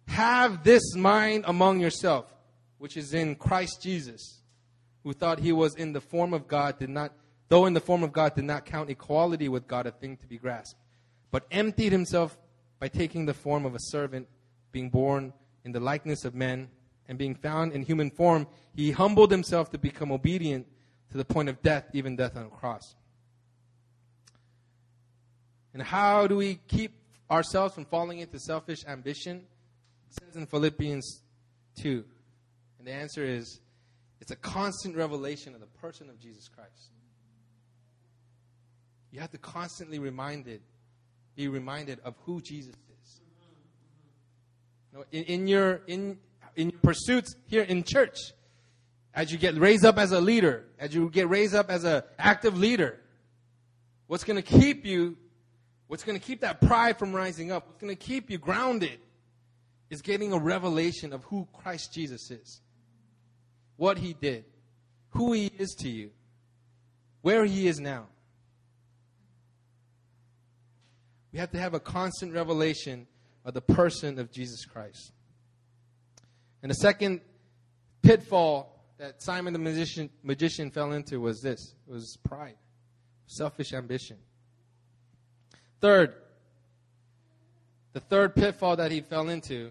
[0.07, 2.33] Have this mind among yourself,
[2.79, 4.41] which is in Christ Jesus,
[5.03, 7.13] who thought he was in the form of God, did not,
[7.49, 10.27] though in the form of God, did not count equality with God a thing to
[10.27, 10.81] be grasped,
[11.33, 12.39] but emptied himself
[12.79, 14.29] by taking the form of a servant,
[14.71, 15.33] being born
[15.65, 16.69] in the likeness of men,
[17.09, 20.67] and being found in human form, he humbled himself to become obedient
[21.11, 22.95] to the point of death, even death on a cross.
[25.75, 26.93] And how do we keep
[27.31, 29.45] ourselves from falling into selfish ambition?
[30.09, 31.23] It says in Philippians
[31.81, 32.05] 2.
[32.79, 33.61] And the answer is
[34.21, 36.91] it's a constant revelation of the person of Jesus Christ.
[39.11, 40.61] You have to constantly reminded,
[41.35, 43.21] be reminded of who Jesus is.
[44.93, 46.19] You know, in, in, your in
[46.57, 48.19] in your pursuits here in church,
[49.15, 52.03] as you get raised up as a leader, as you get raised up as an
[52.19, 53.01] active leader,
[54.09, 55.17] what's going to keep you,
[55.89, 59.01] what's going to keep that pride from rising up, what's going to keep you grounded,
[59.91, 62.61] is getting a revelation of who Christ Jesus is,
[63.77, 64.45] what he did,
[65.11, 66.11] who he is to you,
[67.23, 68.07] where he is now.
[71.33, 73.07] We have to have a constant revelation
[73.45, 75.13] of the person of Jesus Christ.
[76.63, 77.21] And the second
[78.03, 82.57] pitfall that Simon the magician, magician fell into was this it was pride,
[83.27, 84.17] selfish ambition.
[85.81, 86.15] Third,
[87.93, 89.71] the third pitfall that he fell into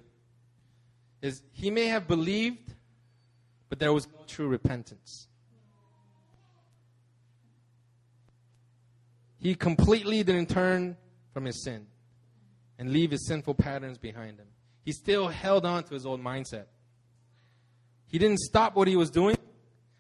[1.22, 2.74] is he may have believed,
[3.70, 5.28] but there was no true repentance.
[9.40, 10.98] He completely didn't turn
[11.34, 11.86] from his sin
[12.80, 14.48] and leave his sinful patterns behind him.
[14.84, 16.66] He still held on to his old mindset.
[18.08, 19.38] He didn't stop what he was doing.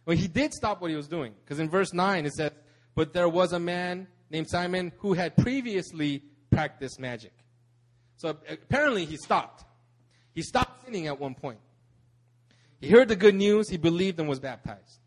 [0.05, 1.33] Well, he did stop what he was doing.
[1.43, 2.51] Because in verse 9 it says,
[2.95, 7.33] But there was a man named Simon who had previously practiced magic.
[8.17, 9.63] So apparently he stopped.
[10.33, 11.59] He stopped sinning at one point.
[12.79, 14.99] He heard the good news, he believed and was baptized.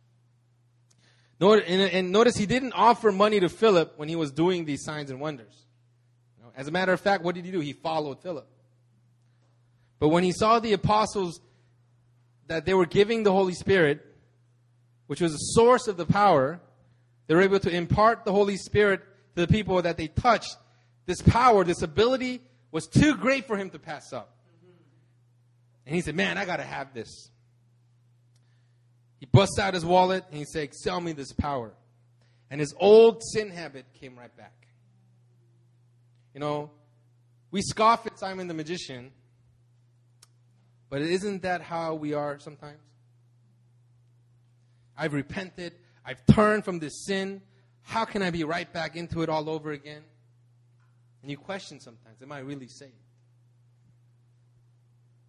[1.40, 5.20] And notice he didn't offer money to Philip when he was doing these signs and
[5.20, 5.66] wonders.
[6.56, 7.61] As a matter of fact, what did he do?
[7.61, 8.46] He followed Philip.
[9.98, 11.40] But when he saw the apostles
[12.48, 14.04] that they were giving the Holy Spirit,
[15.06, 16.61] which was the source of the power,
[17.26, 19.00] they were able to impart the Holy Spirit
[19.34, 20.56] the people that they touched.
[21.06, 22.40] This power, this ability
[22.70, 24.36] was too great for him to pass up.
[25.86, 27.30] And he said, Man, I got to have this.
[29.18, 31.72] He busts out his wallet and he said, Sell me this power.
[32.50, 34.66] And his old sin habit came right back.
[36.34, 36.70] You know,
[37.50, 39.12] we scoff at Simon the magician
[40.90, 42.80] but isn't that how we are sometimes?
[44.98, 45.72] I've repented.
[46.04, 47.40] I've turned from this sin.
[47.82, 50.02] How can I be right back into it all over again?
[51.22, 52.92] And you question sometimes, am I really saved?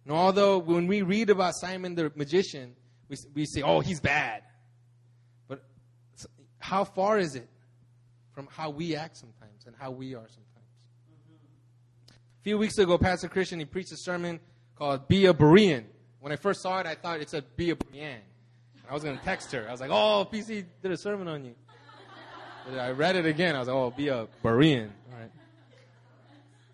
[0.04, 2.74] And although when we read about Simon the magician,
[3.08, 4.42] we, we say, oh, he's bad.
[5.48, 5.62] But
[6.58, 7.48] how far is it
[8.32, 10.48] from how we act sometimes and how we are sometimes?
[12.10, 14.40] A few weeks ago, Pastor Christian, he preached a sermon
[14.76, 15.84] called Be a Berean.
[16.20, 18.18] When I first saw it, I thought it said Be a Berean.
[18.88, 19.66] I was going to text her.
[19.68, 21.54] I was like, oh, PC did a sermon on you.
[22.78, 23.56] I read it again.
[23.56, 24.90] I was like, oh, be a Berean.
[25.12, 25.30] All right.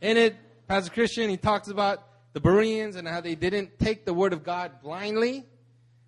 [0.00, 4.14] In it, Pastor Christian, he talks about the Bereans and how they didn't take the
[4.14, 5.44] Word of God blindly,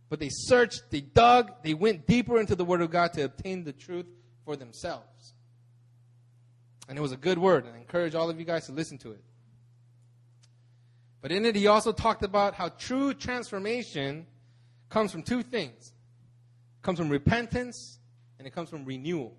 [0.09, 3.65] but they searched, they dug, they went deeper into the Word of God to obtain
[3.65, 4.07] the truth
[4.45, 5.35] for themselves.
[6.89, 8.99] And it was a good word, and I encourage all of you guys to listen
[8.99, 9.23] to it.
[11.23, 14.27] But in it, he also talked about how true transformation
[14.89, 15.93] comes from two things
[16.81, 17.99] it comes from repentance
[18.39, 19.37] and it comes from renewal.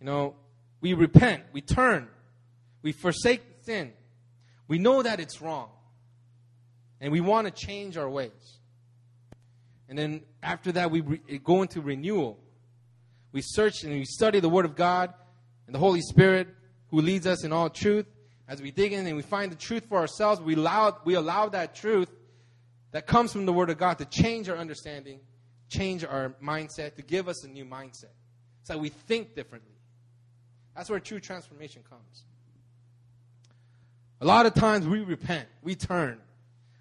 [0.00, 0.34] You know,
[0.80, 2.08] we repent, we turn,
[2.82, 3.92] we forsake sin.
[4.68, 5.70] We know that it's wrong.
[7.00, 8.58] and we want to change our ways.
[9.88, 12.38] And then after that, we re- go into renewal.
[13.32, 15.12] We search and we study the Word of God
[15.66, 16.48] and the Holy Spirit
[16.88, 18.06] who leads us in all truth.
[18.48, 21.48] As we dig in and we find the truth for ourselves, we allow, we allow
[21.50, 22.10] that truth
[22.92, 25.20] that comes from the Word of God to change our understanding,
[25.68, 28.14] change our mindset, to give us a new mindset.
[28.62, 29.75] So that we think differently.
[30.76, 32.24] That's where true transformation comes.
[34.20, 36.18] A lot of times we repent, we turn,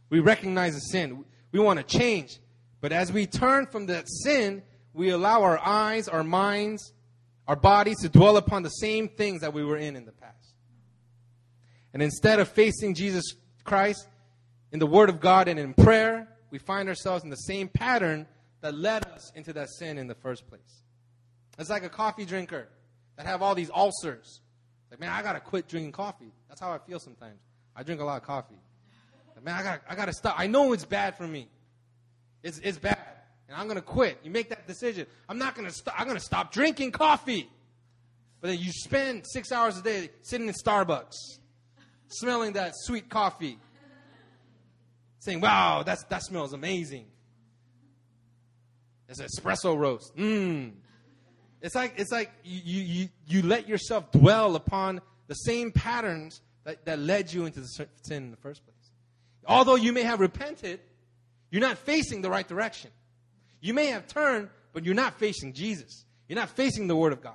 [0.09, 2.39] we recognize the sin, we want to change.
[2.81, 6.93] But as we turn from that sin, we allow our eyes, our minds,
[7.47, 10.53] our bodies to dwell upon the same things that we were in in the past.
[11.93, 13.23] And instead of facing Jesus
[13.63, 14.07] Christ
[14.71, 18.27] in the Word of God and in prayer, we find ourselves in the same pattern
[18.61, 20.83] that led us into that sin in the first place.
[21.57, 22.67] It's like a coffee drinker
[23.17, 24.41] that have all these ulcers.
[24.91, 26.31] Like, man, I gotta quit drinking coffee.
[26.47, 27.39] That's how I feel sometimes.
[27.75, 28.59] I drink a lot of coffee.
[29.35, 30.35] Like, man, I gotta, I gotta stop.
[30.37, 31.49] I know it's bad for me.
[32.43, 32.99] It's, it's bad.
[33.47, 34.19] And I'm gonna quit.
[34.23, 35.05] You make that decision.
[35.29, 35.99] I'm not gonna stop.
[35.99, 37.49] I'm gonna stop drinking coffee.
[38.41, 41.15] But then you spend six hours a day sitting in Starbucks,
[42.09, 43.57] smelling that sweet coffee,
[45.19, 47.07] saying, wow, that's, that smells amazing.
[49.09, 50.15] It's espresso roast.
[50.15, 50.73] Mmm.
[51.65, 56.85] It's like, it's like you, you, you let yourself dwell upon the same patterns that,
[56.85, 57.89] that led you into the sin
[58.25, 58.91] in the first place.
[59.47, 60.79] Although you may have repented,
[61.49, 62.91] you're not facing the right direction.
[63.61, 66.05] You may have turned, but you're not facing Jesus.
[66.27, 67.33] You're not facing the Word of God.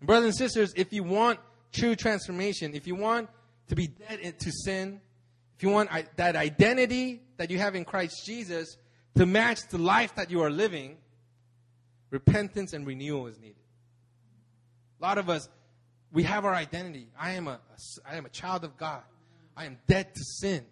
[0.00, 1.40] And brothers and sisters, if you want
[1.72, 3.28] true transformation, if you want
[3.68, 5.02] to be dead to sin,
[5.58, 8.78] if you want that identity that you have in Christ Jesus
[9.14, 10.96] to match the life that you are living,
[12.14, 13.56] repentance and renewal is needed.
[15.00, 15.48] A lot of us,
[16.12, 17.08] we have our identity.
[17.18, 19.02] I am a, a I am a child of God.
[19.56, 20.64] I am dead to sin.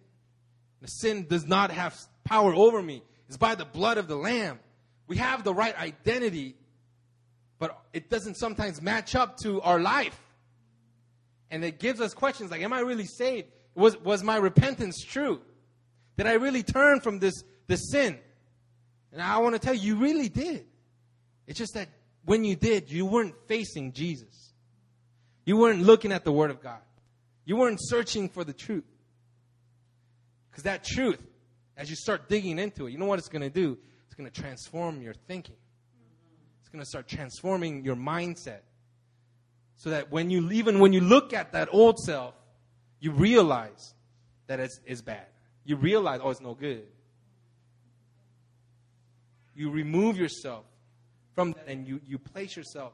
[0.81, 3.03] The sin does not have power over me.
[3.27, 4.61] It's by the blood of the Lamb.
[5.09, 6.55] We have the right identity,
[7.59, 10.19] but it doesn't sometimes match up to our life.
[11.51, 13.49] And it gives us questions like, Am I really saved?
[13.75, 15.41] Was, was my repentance true?
[16.17, 18.19] Did I really turn from this, this sin?
[19.13, 20.67] And I want to tell you, you really did.
[21.53, 21.91] It's just that
[22.25, 24.55] when you did, you weren't facing Jesus.
[25.45, 26.81] You weren't looking at the Word of God.
[27.45, 28.87] You weren't searching for the truth.
[30.51, 31.23] Because that truth,
[31.77, 33.77] as you start digging into it, you know what it's going to do?
[34.07, 35.57] It's going to transform your thinking.
[36.63, 38.61] It's going to start transforming your mindset.
[39.77, 42.33] So that when you, even when you look at that old self,
[42.99, 43.93] you realize
[44.47, 45.27] that it's, it's bad.
[45.67, 46.87] You realize, oh, it's no good.
[49.55, 50.65] You remove yourself
[51.35, 52.93] from that and you, you place yourself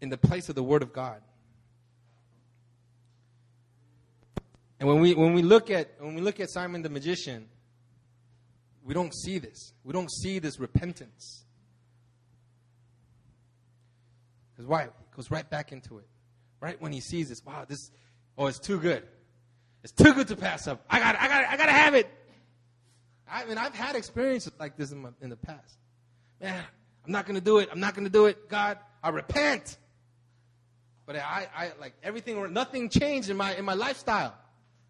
[0.00, 1.20] in the place of the Word of God.
[4.80, 7.46] And when we when we look at when we look at Simon the magician,
[8.84, 9.72] we don't see this.
[9.84, 11.44] We don't see this repentance.
[14.52, 14.82] Because why?
[14.82, 16.06] It goes right back into it.
[16.60, 17.92] Right when he sees this, wow, this
[18.36, 19.04] oh, it's too good.
[19.84, 20.84] It's too good to pass up.
[20.90, 22.10] I got I got I gotta have it.
[23.30, 25.78] I mean I've had experiences like this in, my, in the past.
[26.40, 26.64] Man,
[27.04, 27.68] I'm not gonna do it.
[27.72, 28.48] I'm not gonna do it.
[28.48, 29.78] God, I repent.
[31.04, 34.34] But I, I like everything nothing changed in my in my lifestyle.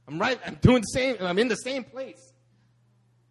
[0.06, 0.38] I'm right.
[0.46, 1.16] I'm doing the same.
[1.20, 2.32] I'm in the same place.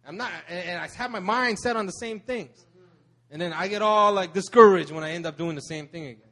[0.06, 2.66] I'm not, and, I have my mind set on the same things.
[3.30, 6.06] And then I get all like discouraged when I end up doing the same thing
[6.06, 6.28] again.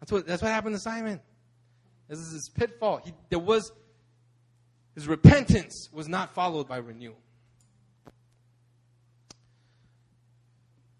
[0.00, 1.20] That's what that's what happened to Simon.
[2.08, 3.00] This is his pitfall.
[3.04, 3.72] He, there was
[4.94, 7.18] his repentance was not followed by renewal.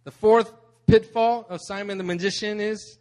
[0.05, 0.53] The fourth
[0.87, 2.99] pitfall of Simon the magician is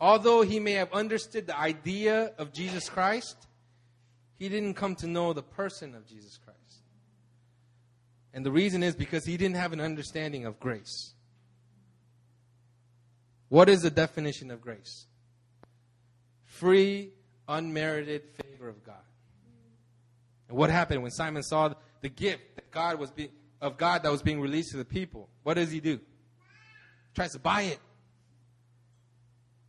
[0.00, 3.36] Although he may have understood the idea of Jesus Christ,
[4.38, 6.58] he didn't come to know the person of Jesus Christ.
[8.32, 11.14] And the reason is because he didn't have an understanding of grace.
[13.48, 15.06] What is the definition of grace?
[16.44, 17.10] Free,
[17.48, 18.96] unmerited favor of God.
[20.48, 23.30] And what happened when Simon saw the gift that God was be,
[23.60, 25.28] of God that was being released to the people?
[25.42, 25.96] What does he do?
[25.96, 27.78] He tries to buy it.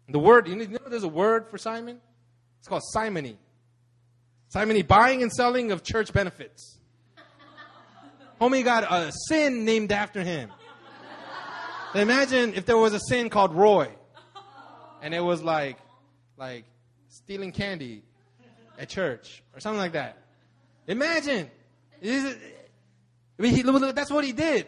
[0.08, 2.00] The word, you know there's a word for Simon?
[2.60, 3.38] It's called simony.
[4.48, 6.80] Simony, buying and selling of church benefits.
[8.42, 10.50] Homie got a sin named after him.
[11.94, 13.90] imagine if there was a sin called Roy.
[15.02, 15.78] And it was like,
[16.38, 16.66] like
[17.10, 18.04] stealing candy
[18.78, 20.18] at church or something like that.
[20.88, 21.52] Imagine.
[23.40, 24.68] I mean, he, that's what he did.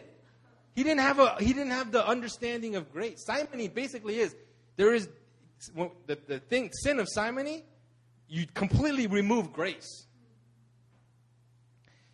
[0.74, 3.24] He didn't have a, he didn't have the understanding of grace.
[3.26, 4.34] Simony basically is,
[4.76, 5.08] there is
[5.74, 7.64] the, the thing, sin of simony,
[8.28, 10.06] you completely remove grace.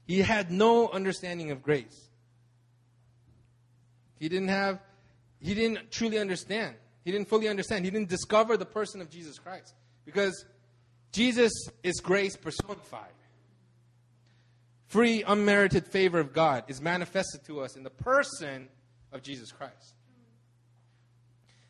[0.06, 2.08] He had no understanding of grace.
[4.18, 4.80] He didn't have,
[5.38, 6.74] he didn't truly understand.
[7.04, 7.84] He didn't fully understand.
[7.84, 9.74] He didn't discover the person of Jesus Christ.
[10.04, 10.44] Because
[11.12, 11.52] Jesus
[11.82, 13.12] is grace personified.
[14.88, 18.68] Free, unmerited favor of God is manifested to us in the person
[19.12, 19.94] of Jesus Christ.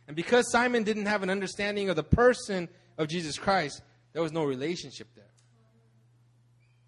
[0.07, 4.33] And because Simon didn't have an understanding of the person of Jesus Christ, there was
[4.33, 5.25] no relationship there.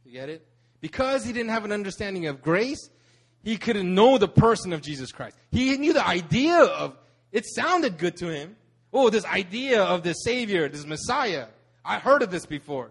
[0.04, 0.46] You get it?
[0.80, 2.88] Because he didn't have an understanding of grace,
[3.42, 5.36] he couldn't know the person of Jesus Christ.
[5.50, 6.96] He knew the idea of
[7.32, 8.56] it sounded good to him.
[8.92, 11.46] Oh, this idea of this Savior, this Messiah.
[11.84, 12.90] I heard of this before.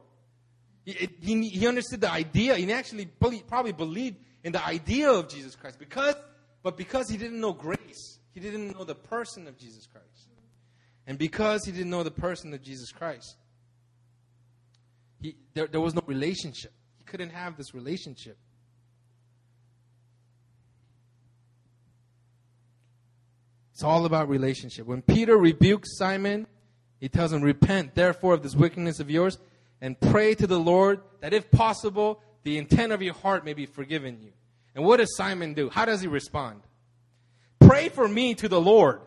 [0.94, 2.56] He, he, understood the idea.
[2.56, 5.78] He actually probably believed in the idea of Jesus Christ.
[5.78, 6.16] Because,
[6.64, 10.06] but because he didn't know grace, he didn't know the person of Jesus Christ.
[11.06, 13.36] And because he didn't know the person of Jesus Christ,
[15.22, 16.72] he, there, there was no relationship.
[16.98, 18.38] He couldn't have this relationship.
[23.74, 24.86] It's all about relationship.
[24.86, 26.48] When Peter rebukes Simon,
[27.00, 29.38] he tells him, Repent, therefore, of this wickedness of yours,
[29.82, 33.66] and pray to the Lord that if possible, the intent of your heart may be
[33.66, 34.32] forgiven you.
[34.76, 35.70] And what does Simon do?
[35.70, 36.62] How does he respond?
[37.60, 39.02] Pray for me to the Lord,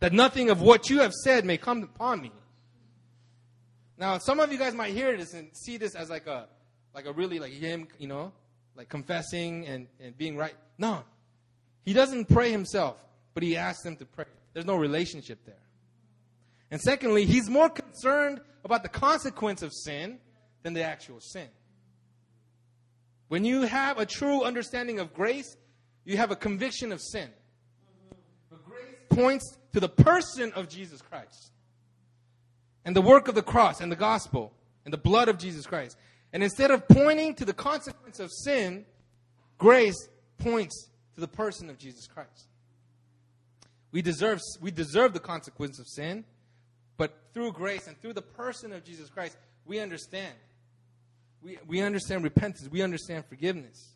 [0.00, 2.32] that nothing of what you have said may come upon me.
[3.96, 6.46] Now, some of you guys might hear this and see this as like a,
[6.94, 8.32] like a really like him, you know,
[8.76, 10.54] like confessing and, and being right.
[10.78, 11.02] No,
[11.84, 12.96] he doesn't pray himself
[13.38, 14.24] but he asks them to pray.
[14.52, 15.62] There's no relationship there.
[16.70, 20.18] And secondly, he's more concerned about the consequence of sin
[20.62, 21.48] than the actual sin.
[23.28, 25.56] When you have a true understanding of grace,
[26.04, 27.28] you have a conviction of sin.
[28.50, 31.52] But grace points to the person of Jesus Christ
[32.84, 34.52] and the work of the cross and the gospel
[34.84, 35.96] and the blood of Jesus Christ.
[36.32, 38.86] And instead of pointing to the consequence of sin,
[39.58, 40.08] grace
[40.38, 42.48] points to the person of Jesus Christ.
[43.92, 46.24] We deserve, we deserve the consequence of sin,
[46.98, 50.34] but through grace and through the person of Jesus Christ, we understand.
[51.40, 53.94] We, we understand repentance, we understand forgiveness,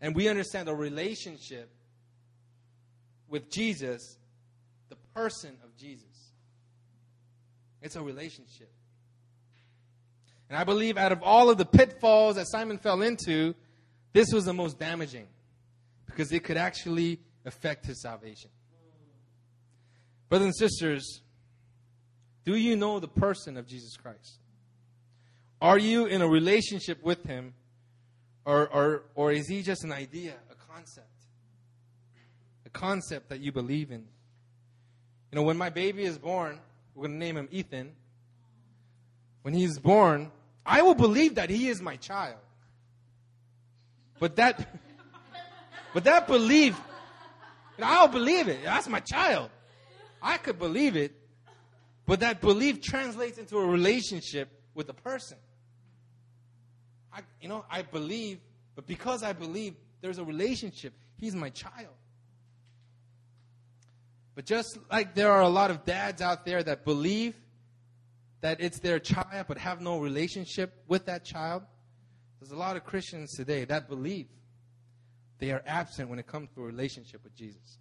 [0.00, 1.68] and we understand a relationship
[3.28, 4.16] with Jesus,
[4.88, 6.06] the person of Jesus.
[7.82, 8.70] It's a relationship.
[10.48, 13.56] And I believe out of all of the pitfalls that Simon fell into,
[14.12, 15.26] this was the most damaging
[16.06, 18.50] because it could actually affect his salvation.
[20.28, 21.22] Brothers and sisters,
[22.44, 24.38] do you know the person of Jesus Christ?
[25.60, 27.54] Are you in a relationship with him,
[28.44, 31.08] or, or, or is he just an idea, a concept?
[32.66, 34.04] A concept that you believe in.
[35.32, 36.60] You know, when my baby is born,
[36.94, 37.92] we're going to name him Ethan.
[39.42, 40.30] When he's born,
[40.66, 42.38] I will believe that he is my child.
[44.18, 44.80] But that,
[45.94, 46.78] but that belief,
[47.78, 48.60] you know, I'll believe it.
[48.64, 49.50] That's my child.
[50.22, 51.12] I could believe it,
[52.06, 55.38] but that belief translates into a relationship with the person.
[57.12, 58.40] I, you know, I believe,
[58.74, 60.92] but because I believe, there's a relationship.
[61.18, 61.94] He's my child.
[64.34, 67.34] But just like there are a lot of dads out there that believe
[68.40, 71.62] that it's their child but have no relationship with that child,
[72.40, 74.26] there's a lot of Christians today that believe
[75.38, 77.78] they are absent when it comes to a relationship with Jesus.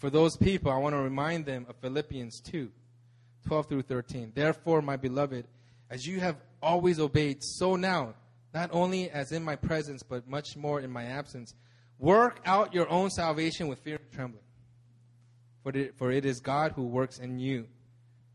[0.00, 2.72] For those people, I want to remind them of Philippians 2
[3.46, 4.32] 12 through 13.
[4.34, 5.46] Therefore, my beloved,
[5.90, 8.14] as you have always obeyed, so now,
[8.52, 11.54] not only as in my presence, but much more in my absence,
[11.98, 14.44] work out your own salvation with fear and trembling.
[15.62, 17.66] For it, for it is God who works in you,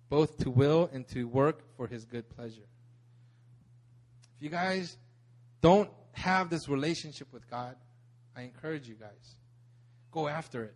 [0.10, 2.68] both to will and to work for his good pleasure.
[4.38, 4.98] If you guys
[5.62, 7.76] don't have this relationship with God,
[8.36, 9.36] I encourage you guys,
[10.12, 10.76] go after it.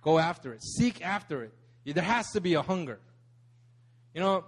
[0.00, 0.62] Go after it.
[0.62, 1.52] Seek after it.
[1.84, 3.00] There has to be a hunger.
[4.14, 4.44] You know,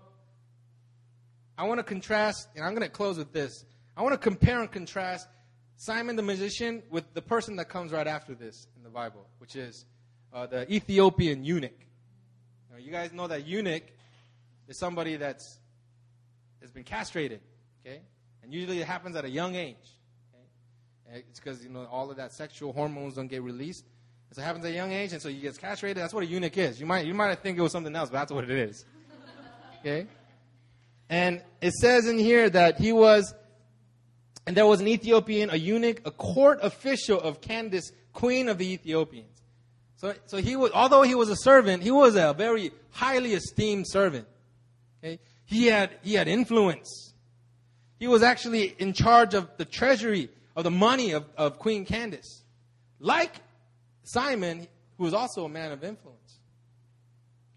[1.56, 3.64] I want to contrast, and I'm going to close with this.
[3.96, 5.28] I want to compare and contrast
[5.76, 9.56] Simon the magician with the person that comes right after this in the Bible, which
[9.56, 9.84] is
[10.32, 11.78] uh, the Ethiopian eunuch.
[12.70, 13.82] Now, you guys know that eunuch
[14.68, 15.58] is somebody that's
[16.60, 17.40] has been castrated,
[17.84, 18.00] okay?
[18.42, 19.76] And usually it happens at a young age.
[21.08, 21.24] Okay?
[21.28, 23.84] It's because you know all of that sexual hormones don't get released,
[24.38, 26.02] it happens at a young age, and so he gets castrated.
[26.02, 26.80] That's what a eunuch is.
[26.80, 28.84] You might, you might think it was something else, but that's what it is.
[29.80, 30.06] Okay?
[31.08, 33.34] And it says in here that he was,
[34.46, 38.72] and there was an Ethiopian, a eunuch, a court official of Candace, queen of the
[38.72, 39.42] Ethiopians.
[39.96, 43.86] So, so he was, although he was a servant, he was a very highly esteemed
[43.88, 44.26] servant.
[45.02, 45.20] Okay?
[45.44, 47.12] He had, he had influence.
[47.98, 52.42] He was actually in charge of the treasury of the money of, of Queen Candace.
[52.98, 53.34] Like
[54.02, 54.66] Simon,
[54.98, 56.38] who was also a man of influence.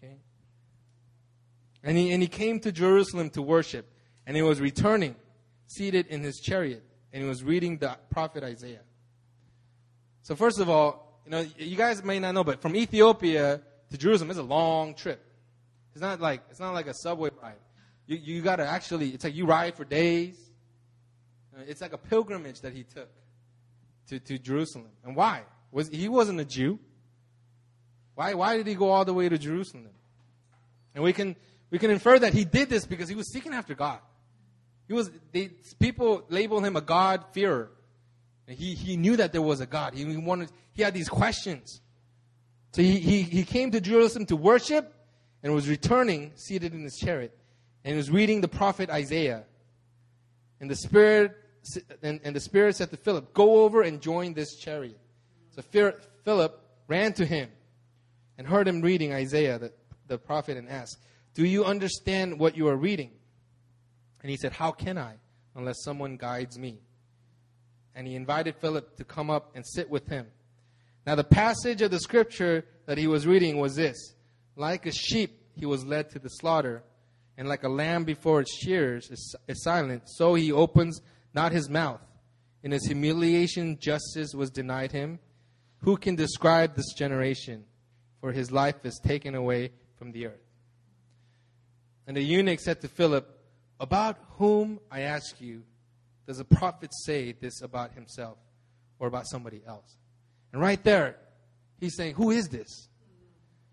[0.02, 0.16] Okay?
[1.82, 3.90] And he, and he came to Jerusalem to worship,
[4.26, 5.16] and he was returning,
[5.66, 8.82] seated in his chariot, and he was reading the prophet Isaiah.
[10.22, 13.98] So first of all, you know, you guys may not know, but from Ethiopia to
[13.98, 15.22] Jerusalem is a long trip.
[15.92, 17.54] It's not like it's not like a subway ride.
[18.06, 19.10] You you got to actually.
[19.10, 20.36] It's like you ride for days.
[21.66, 23.08] It's like a pilgrimage that he took
[24.08, 24.90] to, to Jerusalem.
[25.04, 25.42] And why?
[25.76, 26.78] Was he wasn't a Jew?
[28.14, 29.90] Why why did he go all the way to Jerusalem?
[30.94, 31.36] And we can
[31.68, 33.98] we can infer that he did this because he was seeking after God.
[34.88, 37.72] He was they, people label him a God fearer.
[38.48, 39.92] And he, he knew that there was a God.
[39.92, 41.82] He wanted he had these questions.
[42.72, 44.94] So he, he, he came to Jerusalem to worship
[45.42, 47.36] and was returning seated in his chariot.
[47.84, 49.44] And he was reading the prophet Isaiah.
[50.58, 51.36] And the spirit
[52.02, 55.00] and, and the spirit said to Philip, Go over and join this chariot.
[55.56, 55.62] So
[56.24, 57.50] Philip ran to him
[58.36, 59.72] and heard him reading Isaiah, the,
[60.06, 60.98] the prophet, and asked,
[61.34, 63.10] Do you understand what you are reading?
[64.22, 65.14] And he said, How can I,
[65.54, 66.80] unless someone guides me?
[67.94, 70.26] And he invited Philip to come up and sit with him.
[71.06, 74.14] Now, the passage of the scripture that he was reading was this
[74.56, 76.82] Like a sheep, he was led to the slaughter,
[77.38, 81.00] and like a lamb before its shearers is, is silent, so he opens
[81.32, 82.00] not his mouth.
[82.62, 85.18] In his humiliation, justice was denied him.
[85.86, 87.64] Who can describe this generation?
[88.20, 90.46] For his life is taken away from the earth.
[92.08, 93.24] And the eunuch said to Philip,
[93.78, 95.62] About whom, I ask you,
[96.26, 98.36] does a prophet say this about himself
[98.98, 99.96] or about somebody else?
[100.52, 101.18] And right there,
[101.78, 102.88] he's saying, Who is this?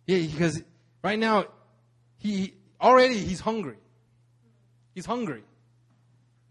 [0.05, 0.61] Yeah, because
[1.03, 1.45] right now,
[2.18, 3.78] he already he's hungry.
[4.93, 5.43] He's hungry.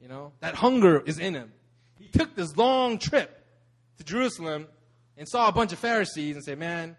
[0.00, 1.52] You know, that hunger is in him.
[2.00, 3.46] He took this long trip
[3.98, 4.66] to Jerusalem
[5.16, 6.96] and saw a bunch of Pharisees and said, Man,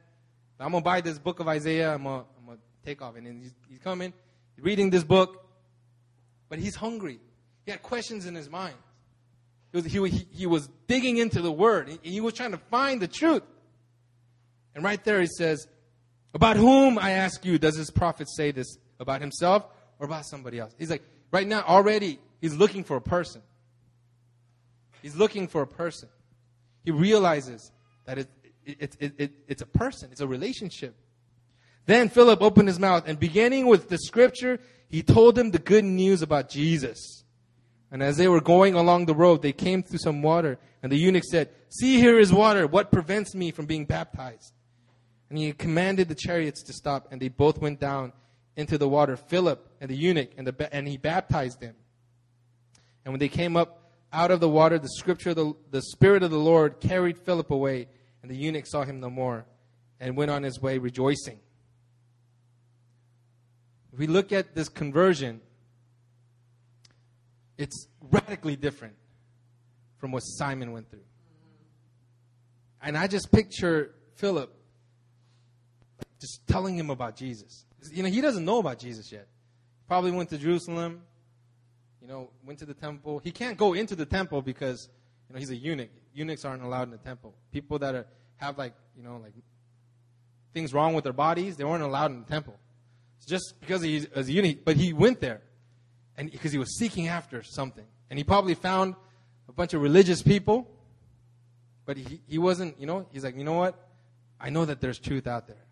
[0.60, 3.16] I'm gonna buy this book of Isaiah, I'm I'm gonna take off.
[3.16, 4.14] And then he's, he's coming,
[4.58, 5.46] reading this book,
[6.50, 7.20] but he's hungry.
[7.66, 8.76] He had questions in his mind.
[9.72, 11.90] He was, he, he, was digging into the word.
[12.04, 13.42] He, he was trying to find the truth.
[14.76, 15.68] And right there he says,
[16.34, 18.78] About whom, I ask you, does this prophet say this?
[19.00, 19.66] About himself
[20.00, 20.74] or about somebody else?
[20.78, 21.02] He's like,
[21.32, 23.42] right now, already, he's looking for a person.
[25.02, 26.08] He's looking for a person.
[26.86, 27.72] He realizes
[28.06, 28.30] that it,
[28.66, 30.96] it, it, it, it's a person, it's a relationship.
[31.86, 35.84] Then Philip opened his mouth and beginning with the scripture, he told them the good
[35.84, 37.24] news about Jesus.
[37.92, 40.58] And as they were going along the road, they came to some water.
[40.82, 42.68] And the eunuch said, See, here is water.
[42.68, 44.54] What prevents me from being baptized?
[45.30, 48.14] And he commanded the chariots to stop, and they both went down
[48.56, 51.76] into the water, Philip and the eunuch, and, the, and he baptized them.
[53.04, 53.83] And when they came up
[54.14, 57.88] out of the water, the scripture, the, the Spirit of the Lord carried Philip away,
[58.22, 59.46] and the eunuch saw him no more,
[60.00, 61.40] and went on his way rejoicing.
[63.92, 65.42] If we look at this conversion,
[67.58, 68.96] it's radically different
[69.98, 71.06] from what Simon went through.
[72.82, 74.54] And I just picture Philip
[76.20, 77.66] just telling him about Jesus.
[77.92, 79.28] You know, he doesn't know about Jesus yet.
[79.88, 81.02] Probably went to Jerusalem,
[82.04, 83.20] you know, went to the temple.
[83.20, 84.90] He can't go into the temple because,
[85.30, 85.90] you know, he's a eunuch.
[86.14, 87.34] Eunuchs aren't allowed in the temple.
[87.54, 89.32] People that are, have like, you know, like
[90.54, 92.60] things wrong with their bodies, they weren't allowed in the temple.
[93.18, 95.44] It's just because he's a eunuch, but he went there
[96.18, 97.86] and because he was seeking after something.
[98.10, 98.96] And he probably found
[99.48, 100.70] a bunch of religious people,
[101.86, 103.80] but he, he wasn't, you know, he's like, you know what?
[104.42, 105.66] I know that there's truth out there.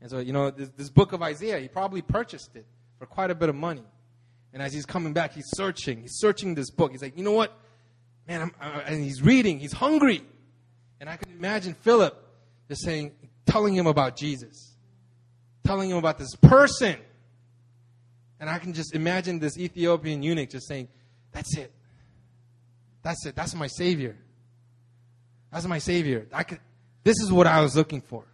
[0.00, 2.66] And so, you know, this, this book of Isaiah, he probably purchased it
[2.98, 3.84] for quite a bit of money.
[4.58, 6.00] And as he's coming back, he's searching.
[6.00, 6.90] He's searching this book.
[6.90, 7.56] He's like, you know what?
[8.26, 9.60] Man, I'm, I, and he's reading.
[9.60, 10.20] He's hungry.
[10.98, 12.20] And I can imagine Philip
[12.66, 13.12] just saying,
[13.46, 14.74] telling him about Jesus,
[15.64, 16.96] telling him about this person.
[18.40, 20.88] And I can just imagine this Ethiopian eunuch just saying,
[21.30, 21.72] That's it.
[23.04, 23.36] That's it.
[23.36, 24.16] That's my Savior.
[25.52, 26.26] That's my Savior.
[26.32, 26.58] I could,
[27.04, 28.24] this is what I was looking for.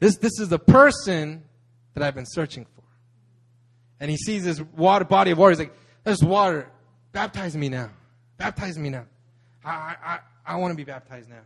[0.00, 1.44] This, this is the person
[1.94, 2.71] that I've been searching for.
[4.02, 5.52] And he sees this water, body of water.
[5.52, 6.68] He's like, There's water.
[7.12, 7.90] Baptize me now.
[8.36, 9.06] Baptize me now.
[9.64, 11.42] I, I, I, want to be baptized now.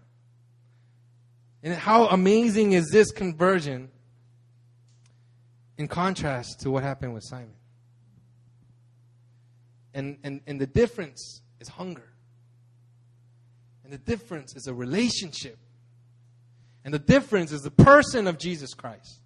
[1.62, 3.90] And how amazing is this conversion
[5.76, 7.52] in contrast to what happened with Simon?
[9.92, 12.10] And, and, and the difference is hunger.
[13.84, 15.58] And the difference is a relationship.
[16.86, 19.20] And the difference is the person of Jesus Christ.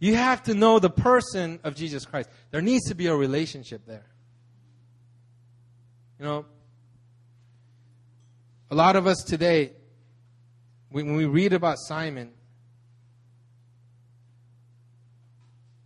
[0.00, 2.30] You have to know the person of Jesus Christ.
[2.50, 4.06] There needs to be a relationship there.
[6.18, 6.46] You know,
[8.70, 9.72] a lot of us today,
[10.88, 12.32] when we read about Simon,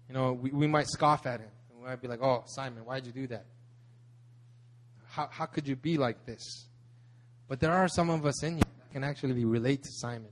[0.08, 1.50] you know, we, we might scoff at him.
[1.76, 3.46] We might be like, oh, Simon, why'd you do that?
[5.08, 6.66] How, how could you be like this?
[7.48, 10.30] But there are some of us in you that can actually relate to Simon.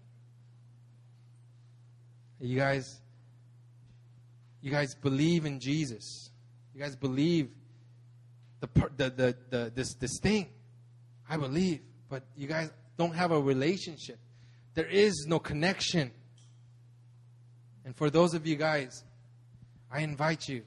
[2.41, 3.02] You guys,
[4.63, 6.31] you guys believe in Jesus.
[6.75, 7.51] You guys believe
[8.61, 10.49] the, the, the, the, this, this thing.
[11.29, 11.81] I believe.
[12.09, 14.19] But you guys don't have a relationship.
[14.75, 16.13] There is no connection.
[17.85, 19.05] And for those of you guys,
[19.91, 20.63] I invite you,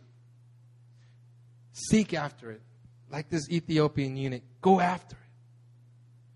[1.72, 2.62] seek after it.
[3.10, 5.22] Like this Ethiopian eunuch, go after it.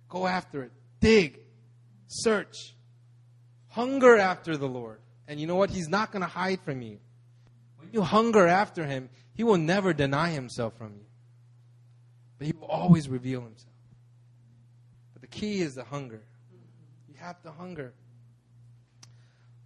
[0.07, 0.71] Go after it.
[0.99, 1.39] Dig.
[2.07, 2.75] Search.
[3.69, 4.99] Hunger after the Lord.
[5.27, 5.69] And you know what?
[5.69, 6.99] He's not going to hide from you.
[7.91, 11.05] You hunger after Him, He will never deny Himself from you.
[12.37, 13.73] But He will always reveal Himself.
[15.13, 16.21] But the key is the hunger.
[17.07, 17.93] You have to hunger.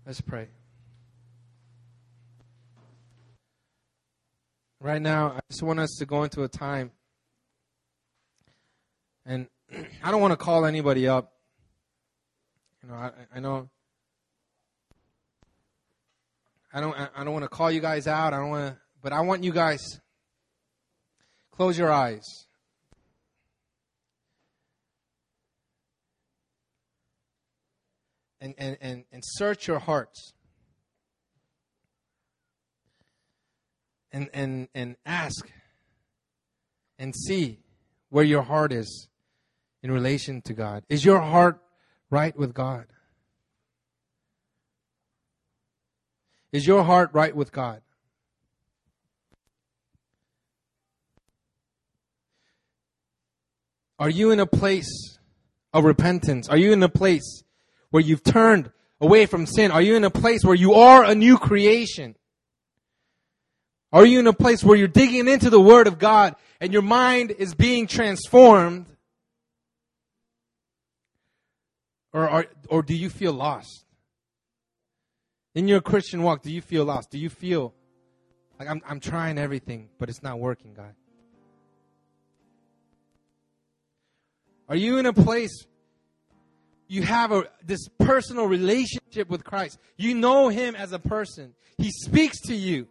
[0.05, 0.47] Let's pray.
[4.80, 6.91] Right now, I just want us to go into a time.
[9.26, 9.47] And
[10.03, 11.32] I don't want to call anybody up.
[12.84, 13.69] You know, I, I know.
[16.74, 16.95] I don't.
[16.97, 18.34] I don't want to call you guys out.
[18.34, 18.82] I don't want to.
[19.01, 19.99] But I want you guys.
[21.51, 22.24] Close your eyes.
[28.41, 30.34] And, and, and, and search your hearts.
[34.13, 35.49] and, and, and ask
[36.99, 37.59] and see
[38.09, 39.09] where your heart is
[39.82, 40.84] in relation to God.
[40.88, 41.59] Is your heart
[42.11, 42.86] right with God?
[46.53, 47.81] Is your heart right with God?
[53.97, 55.17] Are you in a place
[55.73, 56.47] of repentance?
[56.49, 57.43] Are you in a place
[57.89, 59.71] where you've turned away from sin?
[59.71, 62.15] Are you in a place where you are a new creation?
[63.91, 66.81] Are you in a place where you're digging into the Word of God and your
[66.83, 68.85] mind is being transformed?
[72.11, 73.82] Or, are, or do you feel lost?
[75.55, 77.11] In your Christian walk, do you feel lost?
[77.11, 77.73] Do you feel
[78.59, 80.95] like I'm, I'm trying everything, but it's not working, God?
[84.67, 85.65] Are you in a place
[86.87, 89.77] you have a, this personal relationship with Christ?
[89.97, 91.53] You know Him as a person.
[91.77, 92.87] He speaks to you.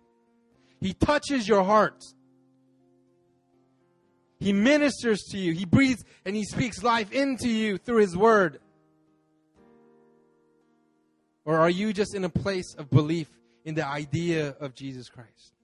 [0.80, 2.02] He touches your heart.
[4.38, 5.52] He ministers to you.
[5.52, 8.60] He breathes and He speaks life into you through His Word.
[11.44, 13.28] Or are you just in a place of belief
[13.64, 15.54] in the idea of Jesus Christ?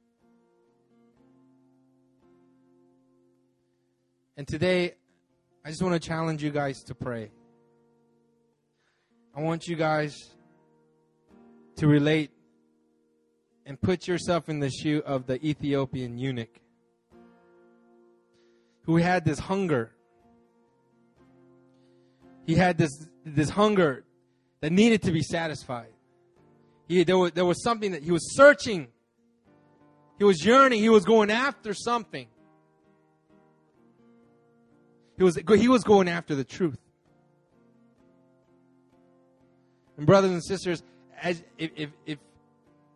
[4.37, 4.95] And today,
[5.65, 7.31] I just want to challenge you guys to pray.
[9.37, 10.31] I want you guys
[11.77, 12.31] to relate
[13.67, 16.61] and put yourself in the shoe of the Ethiopian eunuch
[18.85, 19.93] who had this hunger.
[22.47, 24.05] He had this, this hunger
[24.61, 25.89] that needed to be satisfied.
[26.89, 28.89] He, there, was, there was something that he was searching.
[30.19, 30.81] He was yearning.
[30.81, 32.27] He was going after something.
[35.17, 36.79] He was, he was going after the truth.
[39.97, 40.83] And brothers and sisters,
[41.21, 42.19] as if, if, if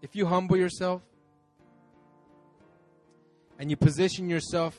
[0.02, 1.00] if you humble yourself
[3.58, 4.76] and you position yourself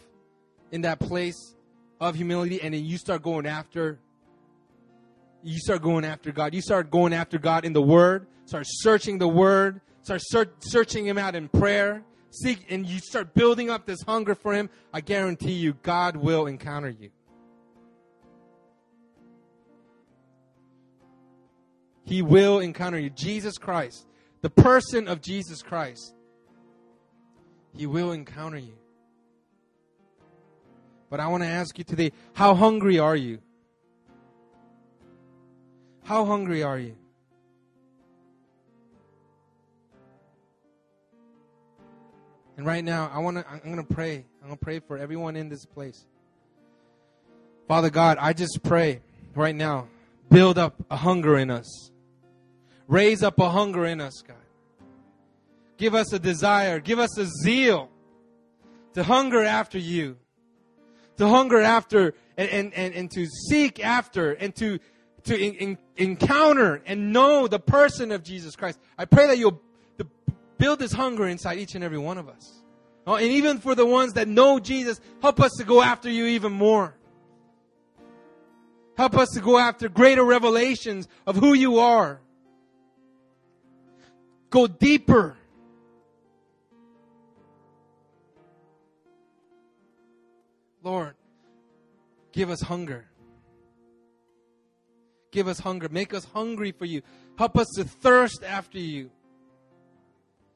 [0.71, 1.55] in that place
[2.01, 3.99] of humility and then you start going after
[5.43, 6.53] you start going after God.
[6.53, 8.27] You start going after God in the Word.
[8.45, 9.81] Start searching the Word.
[10.01, 12.03] Start ser- searching Him out in prayer.
[12.31, 14.69] Seek, and you start building up this hunger for Him.
[14.93, 17.11] I guarantee you, God will encounter you.
[22.05, 23.09] He will encounter you.
[23.09, 24.07] Jesus Christ
[24.43, 26.13] the person of Jesus Christ,
[27.75, 28.77] He will encounter you.
[31.09, 33.39] But I want to ask you today how hungry are you?
[36.03, 36.95] How hungry are you?
[42.57, 44.25] And right now, I want to I'm going to pray.
[44.41, 46.05] I'm going to pray for everyone in this place.
[47.67, 49.01] Father God, I just pray
[49.33, 49.87] right now,
[50.29, 51.91] build up a hunger in us.
[52.87, 54.37] Raise up a hunger in us, God.
[55.77, 56.79] Give us a desire.
[56.79, 57.89] Give us a zeal
[58.93, 60.17] to hunger after you.
[61.17, 64.79] To hunger after and, and, and, and to seek after and to,
[65.25, 68.79] to in, in, encounter and know the person of Jesus Christ.
[68.97, 69.61] I pray that you'll
[70.57, 72.63] build this hunger inside each and every one of us.
[73.05, 76.25] Oh, and even for the ones that know Jesus, help us to go after you
[76.27, 76.95] even more.
[78.95, 82.21] Help us to go after greater revelations of who you are.
[84.49, 85.35] Go deeper.
[90.83, 91.15] Lord,
[92.31, 93.07] give us hunger.
[95.33, 95.89] Give us hunger.
[95.89, 97.01] Make us hungry for you.
[97.37, 99.09] Help us to thirst after you.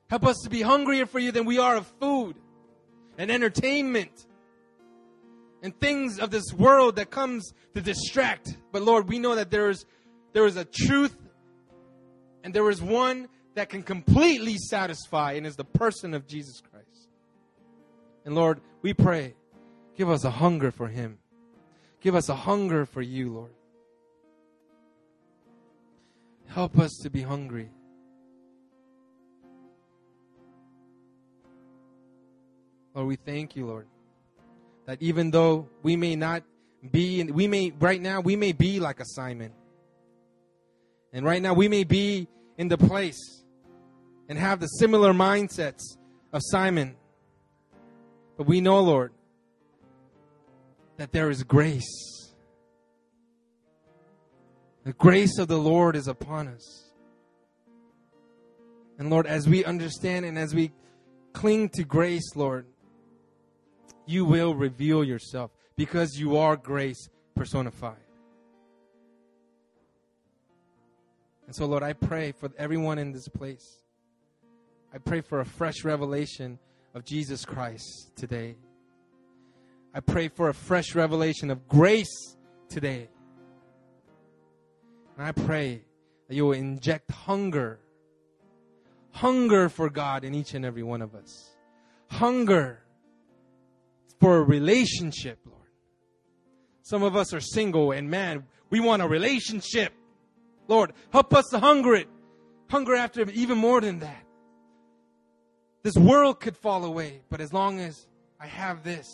[0.08, 2.36] Help us to be hungrier for you than we are of food
[3.18, 4.28] and entertainment
[5.64, 8.56] and things of this world that comes to distract.
[8.72, 9.84] But Lord, we know that there is
[10.34, 11.18] there is a truth
[12.44, 17.10] and there is one that can completely satisfy and is the person of Jesus Christ.
[18.26, 19.34] And Lord, we pray,
[19.96, 21.18] give us a hunger for him.
[22.00, 23.57] Give us a hunger for you, Lord.
[26.48, 27.70] Help us to be hungry.
[32.95, 33.86] Lord, we thank you, Lord,
[34.88, 36.43] that even though we may not
[36.91, 39.52] be, we may, right now, we may be like a Simon.
[41.14, 42.28] And right now, we may be
[42.58, 43.43] in the place
[44.28, 45.98] and have the similar mindsets
[46.34, 46.95] of Simon.
[48.36, 49.12] But we know, Lord,
[50.98, 52.16] that there is grace.
[54.88, 56.86] The grace of the Lord is upon us.
[58.98, 60.72] And Lord, as we understand and as we
[61.34, 62.68] cling to grace, Lord,
[64.06, 67.98] you will reveal yourself because you are grace personified.
[71.48, 73.82] And so, Lord, I pray for everyone in this place.
[74.94, 76.60] I pray for a fresh revelation
[76.94, 78.56] of Jesus Christ today.
[79.94, 82.38] I pray for a fresh revelation of grace
[82.70, 83.10] today.
[85.18, 85.82] And I pray
[86.28, 87.80] that you will inject hunger,
[89.11, 91.49] hunger for God in each and every one of us,
[92.11, 92.84] hunger
[94.20, 95.57] for a relationship, Lord.
[96.84, 99.91] Some of us are single, and man, we want a relationship.
[100.68, 102.07] Lord, help us to hunger it,
[102.70, 104.24] hunger after it even more than that.
[105.82, 108.07] This world could fall away, but as long as
[108.39, 109.07] I have this,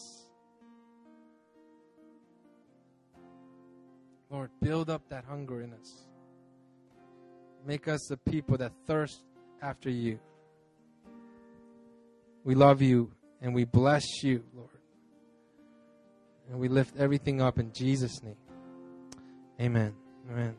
[4.34, 6.08] Lord, build up that hunger in us.
[7.68, 9.24] Make us the people that thirst
[9.62, 10.20] after you.
[12.44, 13.12] We love you
[13.44, 14.70] and we bless you, Lord.
[16.50, 18.36] And we lift everything up in Jesus' name.
[19.62, 19.94] Amen.
[20.32, 20.56] Amen.